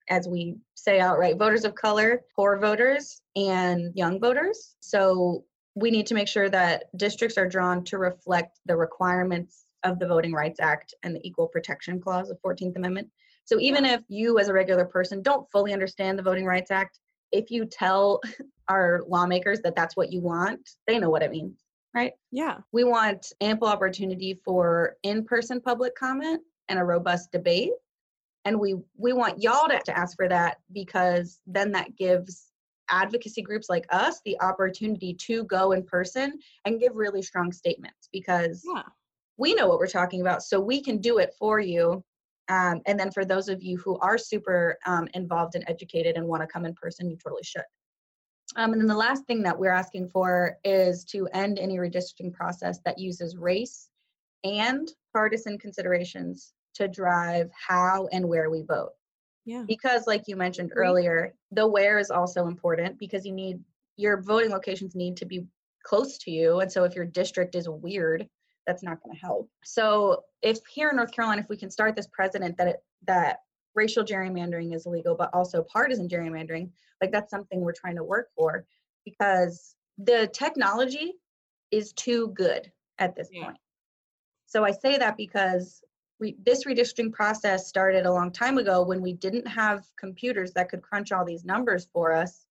as 0.09 0.29
we 0.29 0.59
say 0.75 1.01
outright, 1.01 1.39
voters 1.39 1.65
of 1.65 1.75
color, 1.75 2.25
poor 2.37 2.57
voters, 2.57 3.21
and 3.35 3.93
young 3.97 4.21
voters. 4.21 4.77
So 4.81 5.45
we 5.77 5.91
need 5.91 6.07
to 6.07 6.15
make 6.15 6.27
sure 6.27 6.49
that 6.49 6.85
districts 6.97 7.37
are 7.37 7.47
drawn 7.47 7.85
to 7.85 7.99
reflect 7.99 8.59
the 8.65 8.75
requirements 8.75 9.67
of 9.85 9.99
the 9.99 10.07
Voting 10.07 10.33
Rights 10.33 10.59
Act 10.59 10.95
and 11.03 11.15
the 11.15 11.21
Equal 11.23 11.47
Protection 11.47 12.01
Clause 12.01 12.31
of 12.31 12.41
14th 12.41 12.77
Amendment. 12.77 13.09
So 13.45 13.61
even 13.61 13.85
if 13.85 14.01
you 14.09 14.39
as 14.39 14.49
a 14.49 14.55
regular 14.55 14.87
person 14.87 15.23
don't 15.23 15.49
fully 15.53 15.75
understand 15.75 16.19
the 16.19 16.23
Voting 16.23 16.47
Rights 16.47 16.71
Act, 16.71 16.99
if 17.31 17.51
you 17.51 17.67
tell 17.67 18.21
our 18.69 19.03
lawmakers 19.07 19.61
that 19.61 19.77
that's 19.77 19.97
what 19.97 20.11
you 20.11 20.23
want, 20.23 20.69
they 20.87 20.99
know 20.99 21.11
what 21.11 21.23
it 21.23 21.31
means, 21.31 21.61
right? 21.95 22.13
Yeah. 22.33 22.57
We 22.73 22.85
want 22.85 23.33
ample 23.43 23.69
opportunity 23.69 24.41
for 24.45 24.97
in-person 25.03 25.61
public 25.61 25.95
comment 25.95 26.41
and 26.71 26.79
a 26.79 26.85
robust 26.85 27.31
debate. 27.33 27.73
And 28.47 28.59
we 28.59 28.77
we 28.97 29.13
want 29.13 29.43
y'all 29.43 29.69
to, 29.69 29.79
to 29.85 29.97
ask 29.97 30.17
for 30.17 30.29
that 30.29 30.59
because 30.73 31.41
then 31.47 31.73
that 31.73 31.97
gives 31.97 32.47
advocacy 32.91 33.43
groups 33.43 33.69
like 33.69 33.87
us 33.91 34.21
the 34.25 34.41
opportunity 34.41 35.15
to 35.15 35.45
go 35.45 35.73
in 35.73 35.83
person 35.83 36.39
and 36.65 36.81
give 36.81 36.97
really 36.97 37.23
strong 37.23 37.53
statements 37.53 38.09
because 38.13 38.63
Yeah. 38.65 38.83
we 39.37 39.55
know 39.55 39.69
what 39.69 39.79
we're 39.79 39.87
talking 39.87 40.21
about 40.21 40.43
so 40.43 40.61
we 40.61 40.83
can 40.83 40.99
do 40.99 41.19
it 41.19 41.35
for 41.39 41.61
you 41.61 42.05
Um, 42.49 42.81
and 42.87 42.97
then 42.99 43.11
for 43.11 43.25
those 43.25 43.49
of 43.49 43.61
you 43.61 43.77
who 43.79 43.99
are 43.99 44.17
super 44.17 44.79
um, 44.87 45.09
involved 45.15 45.57
and 45.57 45.65
educated 45.67 46.17
and 46.17 46.25
want 46.29 46.43
to 46.43 46.47
come 46.47 46.65
in 46.65 46.75
person, 46.75 47.11
you 47.11 47.17
totally 47.17 47.43
should. 47.43 47.65
Um, 48.55 48.73
and 48.73 48.81
then 48.81 48.87
the 48.87 48.95
last 48.95 49.25
thing 49.27 49.43
that 49.43 49.59
we're 49.59 49.73
asking 49.73 50.09
for 50.11 50.57
is 50.63 51.05
to 51.07 51.27
end 51.33 51.59
any 51.59 51.79
redistricting 51.79 52.33
process 52.33 52.79
that 52.85 53.01
uses 53.01 53.37
race 53.37 53.89
and 54.45 54.89
partisan 55.13 55.59
considerations 55.59 56.53
to 56.75 56.87
drive 56.87 57.51
how 57.69 58.07
and 58.13 58.25
where 58.29 58.49
we 58.49 58.63
vote. 58.63 58.93
Yeah. 59.47 59.65
Because, 59.67 60.07
like 60.07 60.25
you 60.27 60.37
mentioned 60.37 60.73
earlier, 60.75 61.35
the 61.53 61.67
where 61.67 61.99
is 61.99 62.11
also 62.11 62.47
important 62.47 62.99
because 62.99 63.25
you 63.25 63.33
need 63.33 63.61
your 63.97 64.21
voting 64.21 64.51
locations 64.51 64.95
need 64.95 65.17
to 65.19 65.25
be 65.25 65.47
close 65.85 66.19
to 66.19 66.31
you. 66.31 66.61
And 66.61 66.71
so, 66.71 66.85
if 66.85 66.95
your 66.95 67.07
district 67.07 67.55
is 67.55 67.69
weird, 67.69 68.29
that's 68.67 68.83
not 68.83 69.01
going 69.03 69.17
to 69.17 69.21
help. 69.21 69.49
So, 69.65 70.25
if 70.43 70.59
here 70.69 70.91
in 70.91 70.97
North 70.97 71.13
Carolina, 71.13 71.43
if 71.43 71.49
we 71.49 71.57
can 71.57 71.71
start 71.71 71.97
this 71.97 72.09
precedent 72.09 72.59
that 72.59 72.69
it, 72.69 72.77
that 73.07 73.39
racial 73.75 74.05
gerrymandering 74.05 74.75
is 74.75 74.87
illegal, 74.87 75.15
but 75.17 75.31
also 75.33 75.63
partisan 75.63 76.09
gerrymandering, 76.09 76.71
like 77.01 77.13
that's 77.13 77.31
something 77.31 77.61
we're 77.61 77.73
trying 77.73 77.97
to 77.97 78.05
work 78.05 78.29
for 78.37 78.67
because 79.05 79.77
the 79.99 80.29
technology 80.33 81.15
is 81.71 81.93
too 81.93 82.29
good 82.35 82.73
at 82.99 83.15
this 83.17 83.29
Yeah. 83.31 83.45
point. 83.47 83.59
So 84.47 84.65
I 84.65 84.71
say 84.73 84.99
that 84.99 85.17
because 85.17 85.83
re- 86.19 86.37
this 86.45 86.65
redistricting 86.65 87.13
process 87.13 87.67
started 87.67 88.07
a 88.07 88.13
long 88.13 88.31
time 88.31 88.59
ago 88.59 88.83
when 88.83 89.03
we 89.03 89.13
didn't 89.13 89.47
have 89.47 89.85
computers 89.97 90.53
that 90.53 90.69
could 90.69 90.83
crunch 90.83 91.13
all 91.13 91.25
these 91.25 91.45
numbers 91.45 91.89
for 91.93 92.13
us 92.13 92.47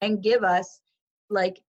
and 0.00 0.22
give 0.22 0.44
us 0.44 0.80
like 1.28 1.60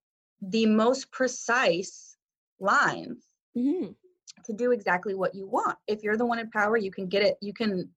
the 0.42 0.66
most 0.66 1.12
precise 1.12 2.18
lines 2.60 3.28
Mhm. 3.56 3.96
to 4.44 4.54
do 4.54 4.72
exactly 4.72 5.14
what 5.14 5.36
you 5.36 5.48
want. 5.48 5.78
If 5.88 6.04
you're 6.04 6.18
the 6.18 6.26
one 6.26 6.40
in 6.40 6.50
power, 6.50 6.78
you 6.78 6.92
can 6.92 7.08
get 7.08 7.24
it. 7.24 7.38
You 7.42 7.54
can, 7.54 7.94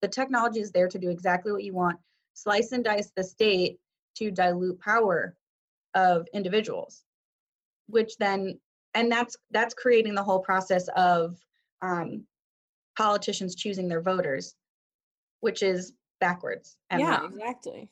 the 0.00 0.08
technology 0.08 0.60
is 0.60 0.70
there 0.70 0.88
to 0.88 0.98
do 0.98 1.10
exactly 1.10 1.52
what 1.52 1.64
you 1.64 1.74
want. 1.74 1.98
Slice 2.34 2.72
and 2.72 2.84
dice 2.84 3.10
the 3.10 3.24
state 3.24 3.80
to 4.16 4.30
dilute 4.30 4.78
power 4.80 5.36
of 5.94 6.26
individuals, 6.32 7.04
which 7.88 8.16
then, 8.18 8.60
and 8.94 9.10
that's 9.10 9.36
that's 9.50 9.74
creating 9.74 10.14
the 10.14 10.22
whole 10.22 10.40
process 10.40 10.88
of 10.96 11.38
um, 11.82 12.26
politicians 12.96 13.54
choosing 13.54 13.88
their 13.88 14.00
voters, 14.00 14.54
which 15.40 15.62
is 15.62 15.92
backwards. 16.20 16.76
And 16.90 17.00
Yeah, 17.00 17.20
wrong 17.20 17.32
exactly. 17.32 17.88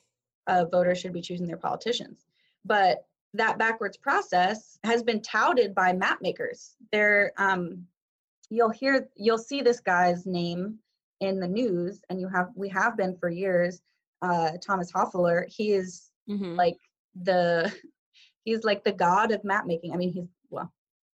uh, 0.47 0.65
voters 0.67 0.99
should 0.99 1.12
be 1.12 1.21
choosing 1.21 1.47
their 1.47 1.57
politicians. 1.57 2.27
But 2.65 3.07
that 3.35 3.59
backwards 3.59 3.97
process 3.97 4.79
has 4.85 5.03
been 5.03 5.21
touted 5.23 5.75
by 5.75 5.93
map 5.93 6.21
makers. 6.23 6.77
They're, 6.93 7.33
um, 7.38 7.87
you'll 8.51 8.71
hear, 8.71 9.09
you'll 9.17 9.38
see 9.38 9.62
this 9.62 9.81
guy's 9.81 10.27
name 10.27 10.79
in 11.21 11.41
the 11.41 11.49
news, 11.49 12.03
and 12.11 12.21
you 12.21 12.29
have, 12.29 12.51
we 12.55 12.69
have 12.69 12.97
been 12.97 13.17
for 13.17 13.29
years. 13.31 13.81
Uh, 14.21 14.53
Thomas 14.61 14.93
Hofeller. 14.93 15.49
He 15.49 15.73
is 15.73 16.11
Mhm. 16.29 16.57
like 16.57 16.79
the, 17.21 17.73
he's 18.45 18.62
like 18.65 18.85
the 18.85 18.93
god 18.93 19.33
of 19.33 19.43
map 19.45 19.67
making. 19.67 19.93
I 19.93 19.97
mean, 19.97 20.12
he's 20.12 20.29
well, 20.51 20.73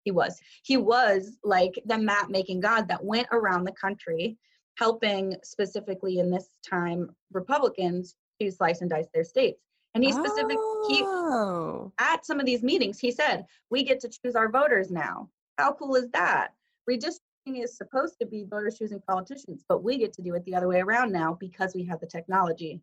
he 0.06 0.12
was, 0.12 0.40
he 0.64 0.78
was 0.78 1.38
like 1.44 1.74
the 1.86 1.98
map 1.98 2.30
making 2.30 2.62
god 2.62 2.88
that 2.88 3.04
went 3.04 3.28
around 3.32 3.66
the 3.66 3.72
country 3.74 4.38
helping 4.78 5.36
specifically 5.44 6.20
in 6.20 6.30
this 6.30 6.50
time 6.68 7.10
Republicans 7.32 8.16
to 8.42 8.52
slice 8.52 8.82
and 8.82 8.90
dice 8.90 9.08
their 9.14 9.24
states. 9.24 9.62
And 9.94 10.04
he 10.04 10.12
specific 10.12 10.58
he 10.90 11.02
Oh. 11.04 11.92
at 12.00 12.26
some 12.26 12.40
of 12.40 12.46
these 12.46 12.64
meetings 12.64 13.00
he 13.00 13.12
said, 13.12 13.46
"We 13.70 13.84
get 13.84 14.00
to 14.02 14.10
choose 14.10 14.36
our 14.36 14.50
voters 14.50 14.92
now. 14.92 15.30
How 15.58 15.74
cool 15.74 15.96
is 15.96 16.10
that? 16.12 16.54
Redistricting 16.90 17.64
is 17.64 17.78
supposed 17.78 18.20
to 18.20 18.26
be 18.26 18.44
voters 18.44 18.78
choosing 18.78 19.02
politicians, 19.02 19.64
but 19.68 19.84
we 19.84 19.98
get 19.98 20.12
to 20.14 20.22
do 20.22 20.36
it 20.36 20.44
the 20.44 20.56
other 20.56 20.68
way 20.68 20.82
around 20.82 21.14
now 21.14 21.38
because 21.40 21.74
we 21.74 21.86
have 21.86 22.02
the 22.02 22.08
technology 22.08 22.82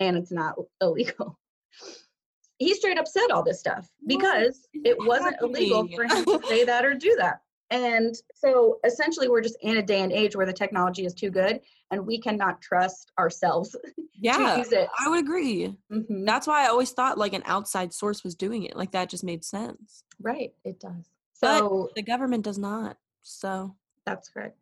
and 0.00 0.16
it's 0.16 0.32
not 0.32 0.56
illegal." 0.80 1.38
He 2.58 2.74
straight 2.74 2.98
up 2.98 3.08
said 3.08 3.30
all 3.32 3.42
this 3.42 3.58
stuff 3.58 3.90
because 4.06 4.68
it 4.72 4.96
wasn't 4.98 5.36
illegal 5.42 5.88
for 5.94 6.04
him 6.04 6.24
to 6.24 6.40
say 6.46 6.64
that 6.64 6.84
or 6.84 6.94
do 6.94 7.14
that. 7.18 7.40
And 7.70 8.14
so 8.34 8.78
essentially, 8.84 9.28
we're 9.28 9.40
just 9.40 9.56
in 9.62 9.78
a 9.78 9.82
day 9.82 10.02
and 10.02 10.12
age 10.12 10.36
where 10.36 10.46
the 10.46 10.52
technology 10.52 11.04
is 11.04 11.14
too 11.14 11.30
good 11.30 11.60
and 11.90 12.06
we 12.06 12.20
cannot 12.20 12.60
trust 12.60 13.10
ourselves 13.18 13.70
to 13.96 14.02
Yeah, 14.14 14.58
use 14.58 14.72
it. 14.72 14.88
I 14.98 15.08
would 15.08 15.20
agree. 15.24 15.76
Mhm. 15.90 16.24
That's 16.26 16.46
why 16.46 16.64
I 16.64 16.68
always 16.68 16.92
thought 16.92 17.18
like 17.18 17.32
an 17.32 17.42
outside 17.46 17.92
source 17.92 18.22
was 18.22 18.34
doing 18.34 18.62
it. 18.64 18.76
Like 18.76 18.92
that 18.92 19.08
just 19.08 19.24
made 19.24 19.44
sense. 19.44 20.04
Right, 20.20 20.52
it 20.64 20.78
does. 20.78 21.10
But 21.40 21.58
So 21.58 21.90
the 21.96 22.02
government 22.02 22.44
does 22.44 22.58
not. 22.58 22.96
So 23.22 23.74
that's 24.06 24.28
correct. 24.28 24.58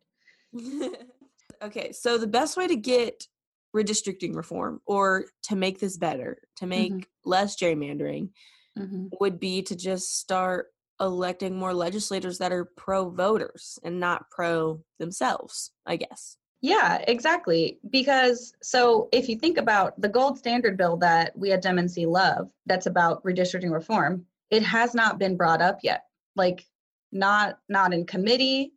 okay, 1.61 1.91
so 1.91 2.17
the 2.17 2.27
best 2.27 2.57
way 2.57 2.67
to 2.67 2.75
get 2.75 3.27
redistricting 3.75 4.35
reform 4.35 4.81
or 4.85 5.25
to 5.43 5.55
make 5.55 5.79
this 5.79 5.97
better, 5.97 6.37
to 6.57 6.65
make 6.67 6.93
Mhm. 6.93 7.05
less 7.25 7.55
gerrymandering, 7.57 8.29
Mhm. 8.77 9.09
would 9.19 9.39
be 9.39 9.61
to 9.63 9.75
just 9.75 10.19
start 10.19 10.67
electing 10.99 11.55
more 11.57 11.73
legislators 11.73 12.37
that 12.37 12.51
are 12.51 12.65
pro 12.77 13.09
voters 13.09 13.79
and 13.83 13.99
not 13.99 14.29
pro 14.29 14.83
themselves, 14.99 15.71
I 15.85 15.95
guess. 15.97 16.37
Yeah, 16.61 17.03
exactly. 17.07 17.79
Because 17.89 18.53
so 18.61 19.09
if 19.11 19.27
you 19.27 19.37
think 19.37 19.57
about 19.57 19.99
the 19.99 20.07
gold 20.07 20.37
standard 20.37 20.77
bill 20.77 20.95
that 20.97 21.37
we 21.37 21.51
at 21.51 21.61
DMNC 21.63 22.05
love, 22.05 22.49
that's 22.67 22.85
about 22.85 23.23
redistricting 23.23 23.71
reform, 23.71 24.25
it 24.49 24.63
has 24.63 24.93
not 24.93 25.17
been 25.19 25.35
brought 25.35 25.61
up 25.61 25.79
yet. 25.83 26.05
Like 26.35 26.65
not 27.11 27.59
not 27.69 27.93
in 27.93 28.05
committee 28.05 28.73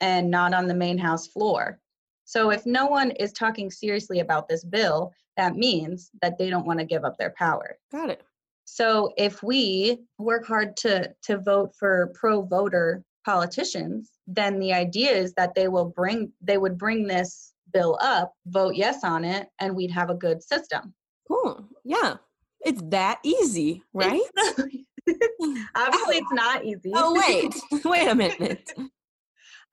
and 0.00 0.30
not 0.30 0.52
on 0.52 0.66
the 0.66 0.74
main 0.74 0.98
house 0.98 1.26
floor. 1.26 1.80
So 2.26 2.50
if 2.50 2.66
no 2.66 2.86
one 2.86 3.12
is 3.12 3.32
talking 3.32 3.70
seriously 3.70 4.20
about 4.20 4.48
this 4.48 4.64
bill, 4.64 5.12
that 5.36 5.56
means 5.56 6.10
that 6.20 6.36
they 6.36 6.50
don't 6.50 6.66
want 6.66 6.80
to 6.80 6.84
give 6.84 7.04
up 7.04 7.16
their 7.16 7.34
power. 7.38 7.78
Got 7.90 8.10
it. 8.10 8.22
So 8.64 9.12
if 9.16 9.42
we 9.42 10.00
work 10.18 10.44
hard 10.44 10.76
to 10.78 11.14
to 11.22 11.38
vote 11.38 11.72
for 11.78 12.12
pro 12.14 12.42
voter 12.42 13.04
politicians, 13.24 14.10
then 14.26 14.58
the 14.58 14.72
idea 14.72 15.12
is 15.12 15.32
that 15.34 15.54
they 15.54 15.68
will 15.68 15.86
bring 15.86 16.32
they 16.42 16.58
would 16.58 16.76
bring 16.76 17.06
this 17.06 17.52
bill 17.72 17.96
up, 18.02 18.32
vote 18.46 18.74
yes 18.74 19.04
on 19.04 19.24
it, 19.24 19.48
and 19.60 19.74
we'd 19.74 19.90
have 19.92 20.10
a 20.10 20.14
good 20.14 20.42
system. 20.42 20.92
Cool. 21.28 21.64
Yeah. 21.84 22.16
It's 22.60 22.82
that 22.86 23.20
easy, 23.22 23.82
right? 23.92 24.20
Obviously, 25.76 26.16
it's 26.16 26.32
not 26.32 26.64
easy. 26.64 26.90
oh, 26.94 27.14
wait. 27.14 27.54
wait 27.84 28.08
a 28.08 28.14
minute. 28.14 28.72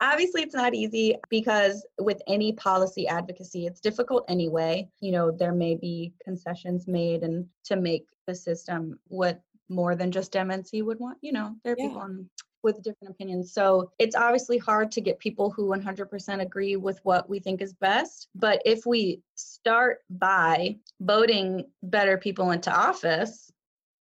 Obviously, 0.04 0.42
it's 0.42 0.54
not 0.54 0.74
easy 0.74 1.16
because 1.30 1.86
with 1.98 2.22
any 2.28 2.52
policy 2.52 3.08
advocacy, 3.08 3.66
it's 3.66 3.80
difficult 3.80 4.26
anyway. 4.28 4.90
You 5.00 5.14
know, 5.14 5.32
there 5.32 5.54
may 5.54 5.76
be 5.76 6.14
concessions 6.22 6.90
made 6.90 7.24
and 7.24 7.46
to 7.66 7.78
make 7.78 8.06
the 8.28 8.36
system 8.36 9.00
what 9.08 9.42
more 9.70 9.96
than 9.96 10.12
just 10.12 10.34
MNC 10.34 10.84
would 10.84 11.00
want. 11.00 11.20
You 11.22 11.32
know, 11.32 11.56
there 11.64 11.72
are 11.72 11.78
people 11.78 12.00
on, 12.00 12.30
with 12.64 12.84
different 12.84 13.14
opinions. 13.14 13.54
So 13.54 13.92
it's 13.98 14.16
obviously 14.16 14.58
hard 14.58 14.92
to 14.92 15.02
get 15.02 15.20
people 15.20 15.50
who 15.50 15.70
100% 15.70 16.42
agree 16.42 16.76
with 16.76 17.00
what 17.04 17.30
we 17.30 17.40
think 17.40 17.62
is 17.62 17.74
best. 17.74 18.28
But 18.36 18.62
if 18.66 18.86
we 18.86 19.22
start 19.36 20.00
by 20.10 20.78
voting 21.00 21.66
better 21.82 22.18
people 22.18 22.52
into 22.52 22.74
office, 22.76 23.50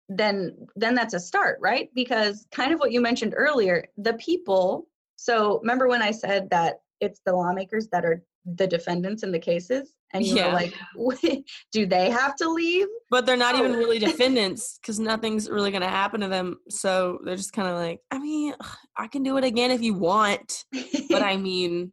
then 0.08 0.66
then 0.76 0.94
that's 0.94 1.14
a 1.14 1.20
start 1.20 1.58
right 1.62 1.88
because 1.94 2.46
kind 2.50 2.72
of 2.72 2.80
what 2.80 2.92
you 2.92 3.00
mentioned 3.00 3.32
earlier 3.34 3.86
the 3.96 4.12
people 4.14 4.86
so 5.22 5.58
remember 5.60 5.86
when 5.88 6.02
i 6.02 6.10
said 6.10 6.50
that 6.50 6.80
it's 7.00 7.20
the 7.24 7.32
lawmakers 7.32 7.86
that 7.92 8.04
are 8.04 8.22
the 8.56 8.66
defendants 8.66 9.22
in 9.22 9.30
the 9.30 9.38
cases 9.38 9.94
and 10.12 10.24
you 10.26 10.34
Yeah. 10.34 10.46
were 10.48 10.52
like 10.52 10.74
do 11.72 11.86
they 11.86 12.10
have 12.10 12.34
to 12.36 12.48
leave 12.48 12.86
But 13.10 13.24
they're 13.24 13.36
not 13.36 13.54
even 13.56 13.72
Oh. 13.72 13.78
really 13.78 13.98
defendants 14.10 14.78
because 14.80 14.98
nothing's 14.98 15.48
really 15.48 15.70
going 15.70 15.82
to 15.82 15.88
happen 15.88 16.20
to 16.22 16.28
them. 16.28 16.58
So 16.68 17.18
they're 17.24 17.36
just 17.36 17.52
kind 17.52 17.68
of 17.68 17.76
like, 17.76 18.00
I 18.10 18.18
mean, 18.18 18.54
I 18.96 19.06
can 19.06 19.22
do 19.22 19.36
it 19.36 19.44
again 19.44 19.70
if 19.70 19.80
you 19.82 19.94
want. 19.94 20.64
But 21.10 21.22
I 21.22 21.36
mean, 21.48 21.92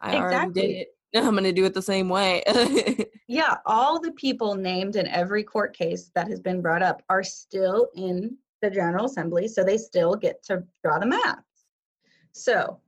I 0.00 0.16
already 0.16 0.52
did 0.52 0.70
it. 0.70 0.88
I'm 1.14 1.32
going 1.32 1.44
to 1.44 1.52
do 1.52 1.64
it 1.66 1.74
the 1.74 1.82
same 1.82 2.08
way. 2.08 2.42
yeah 3.28 3.56
all 3.66 4.00
the 4.00 4.12
people 4.12 4.54
named 4.54 4.96
in 4.96 5.06
every 5.08 5.42
court 5.44 5.76
case 5.76 6.10
that 6.14 6.28
has 6.28 6.40
been 6.40 6.62
brought 6.62 6.82
up 6.82 7.02
are 7.10 7.22
still 7.24 7.88
in 7.94 8.36
the 8.62 8.70
general 8.70 9.04
assembly 9.06 9.46
so 9.48 9.62
they 9.62 9.76
still 9.78 10.14
get 10.14 10.42
to 10.44 10.62
draw 10.82 10.98
the 10.98 11.06
maps 11.06 11.42
so 12.38 12.78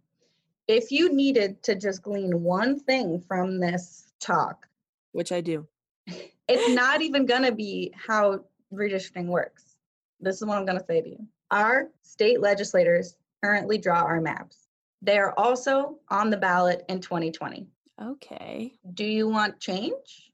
if 0.69 0.91
you 0.93 1.13
needed 1.13 1.63
to 1.65 1.75
just 1.75 2.03
glean 2.03 2.43
one 2.43 2.79
thing 2.79 3.21
from 3.21 3.59
this 3.59 4.13
talk 4.21 4.67
Which 5.13 5.33
I 5.33 5.41
do. 5.41 5.67
it's 6.07 6.75
not 6.75 7.03
even 7.03 7.27
going 7.27 7.43
to 7.43 7.53
be 7.53 7.93
how 7.95 8.45
redistricting 8.73 9.27
works. 9.27 9.77
This 10.21 10.37
is 10.37 10.45
what 10.45 10.59
I'm 10.59 10.67
going 10.67 10.79
to 10.79 10.85
say 10.85 11.01
to 11.01 11.09
you. 11.09 11.27
Our 11.51 11.89
state 12.03 12.41
legislators 12.41 13.17
currently 13.43 13.79
draw 13.79 14.03
our 14.03 14.21
maps. 14.21 14.69
They 15.03 15.19
are 15.19 15.35
also 15.37 15.99
on 16.09 16.31
the 16.31 16.37
ballot 16.37 16.85
in 16.89 17.01
2020. 17.01 17.67
Okay. 18.01 18.73
Do 18.95 19.05
you 19.05 19.29
want 19.29 19.59
change? 19.61 20.31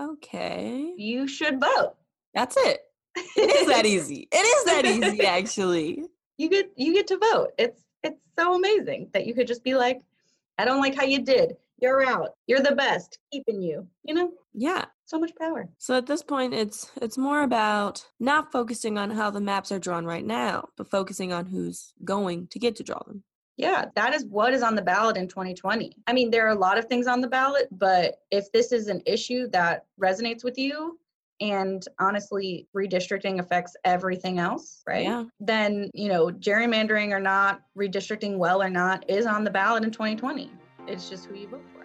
Okay. 0.00 0.92
You 0.96 1.28
should 1.28 1.60
vote. 1.60 1.94
That's 2.34 2.56
it. 2.56 2.80
It 3.36 3.62
is 3.62 3.68
that 3.68 3.86
easy. 3.86 4.28
It 4.32 4.36
is 4.36 4.64
that 4.64 4.84
easy, 4.84 5.24
actually. 5.26 6.04
You 6.36 6.48
get 6.48 6.72
you 6.76 6.92
get 6.92 7.06
to 7.08 7.18
vote. 7.18 7.52
It's 7.58 7.83
it's 8.04 8.20
so 8.38 8.54
amazing 8.54 9.08
that 9.12 9.26
you 9.26 9.34
could 9.34 9.46
just 9.46 9.64
be 9.64 9.74
like, 9.74 10.00
I 10.58 10.64
don't 10.64 10.80
like 10.80 10.94
how 10.94 11.04
you 11.04 11.22
did. 11.22 11.56
You're 11.80 12.06
out. 12.06 12.30
You're 12.46 12.60
the 12.60 12.74
best. 12.76 13.18
Keeping 13.32 13.60
you. 13.60 13.86
You 14.04 14.14
know, 14.14 14.30
Yeah. 14.52 14.84
so 15.06 15.18
much 15.18 15.32
power. 15.36 15.68
So 15.78 15.96
at 15.96 16.06
this 16.06 16.22
point 16.22 16.54
it's 16.54 16.90
it's 17.02 17.18
more 17.18 17.42
about 17.42 18.06
not 18.20 18.52
focusing 18.52 18.96
on 18.96 19.10
how 19.10 19.30
the 19.30 19.40
maps 19.40 19.72
are 19.72 19.78
drawn 19.80 20.06
right 20.06 20.24
now, 20.24 20.68
but 20.76 20.90
focusing 20.90 21.32
on 21.32 21.46
who's 21.46 21.92
going 22.04 22.46
to 22.48 22.58
get 22.58 22.76
to 22.76 22.82
draw 22.84 23.00
them. 23.06 23.22
Yeah, 23.56 23.86
that 23.94 24.14
is 24.14 24.24
what 24.24 24.52
is 24.52 24.62
on 24.62 24.74
the 24.74 24.82
ballot 24.82 25.16
in 25.16 25.28
2020. 25.28 25.96
I 26.08 26.12
mean, 26.12 26.30
there 26.30 26.44
are 26.46 26.56
a 26.56 26.58
lot 26.58 26.78
of 26.78 26.86
things 26.86 27.06
on 27.06 27.20
the 27.20 27.28
ballot, 27.28 27.68
but 27.70 28.20
if 28.32 28.50
this 28.52 28.72
is 28.72 28.88
an 28.88 29.00
issue 29.06 29.48
that 29.50 29.84
resonates 30.00 30.42
with 30.42 30.58
you, 30.58 30.98
and 31.40 31.84
honestly, 31.98 32.66
redistricting 32.74 33.40
affects 33.40 33.76
everything 33.84 34.38
else, 34.38 34.82
right? 34.86 35.04
Yeah. 35.04 35.24
Then, 35.40 35.90
you 35.94 36.08
know, 36.08 36.26
gerrymandering 36.26 37.10
or 37.10 37.20
not, 37.20 37.62
redistricting 37.76 38.38
well 38.38 38.62
or 38.62 38.70
not, 38.70 39.08
is 39.08 39.26
on 39.26 39.44
the 39.44 39.50
ballot 39.50 39.84
in 39.84 39.90
2020. 39.90 40.50
It's 40.86 41.08
just 41.08 41.26
who 41.26 41.34
you 41.34 41.48
vote 41.48 41.64
for. 41.72 41.84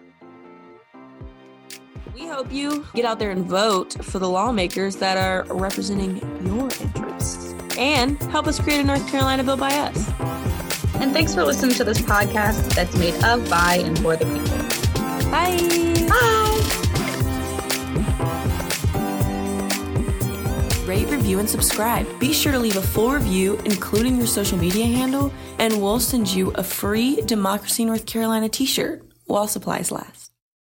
We 2.14 2.26
hope 2.26 2.52
you 2.52 2.86
get 2.94 3.04
out 3.04 3.18
there 3.18 3.30
and 3.30 3.46
vote 3.46 3.96
for 4.04 4.18
the 4.18 4.28
lawmakers 4.28 4.96
that 4.96 5.16
are 5.16 5.44
representing 5.54 6.18
your 6.44 6.68
interests 6.80 7.54
and 7.78 8.20
help 8.24 8.46
us 8.46 8.60
create 8.60 8.80
a 8.80 8.84
North 8.84 9.08
Carolina 9.08 9.44
bill 9.44 9.56
by 9.56 9.72
us. 9.72 10.08
And 10.96 11.12
thanks 11.12 11.34
for 11.34 11.44
listening 11.44 11.74
to 11.76 11.84
this 11.84 12.00
podcast 12.00 12.74
that's 12.74 12.94
made 12.96 13.14
of, 13.24 13.48
by, 13.48 13.76
and 13.76 13.98
for 14.00 14.16
the 14.16 14.26
people. 14.26 15.30
Bye. 15.30 15.56
Bye. 15.58 15.89
Rate, 20.90 21.08
review, 21.08 21.38
and 21.38 21.48
subscribe. 21.48 22.04
Be 22.18 22.32
sure 22.32 22.50
to 22.50 22.58
leave 22.58 22.76
a 22.76 22.82
full 22.82 23.12
review, 23.12 23.56
including 23.64 24.16
your 24.16 24.26
social 24.26 24.58
media 24.58 24.86
handle, 24.86 25.32
and 25.60 25.80
we'll 25.80 26.00
send 26.00 26.26
you 26.26 26.50
a 26.56 26.64
free 26.64 27.20
Democracy 27.26 27.84
North 27.84 28.06
Carolina 28.06 28.48
t 28.48 28.66
shirt 28.66 29.04
while 29.26 29.46
supplies 29.46 29.92
last. 29.92 30.19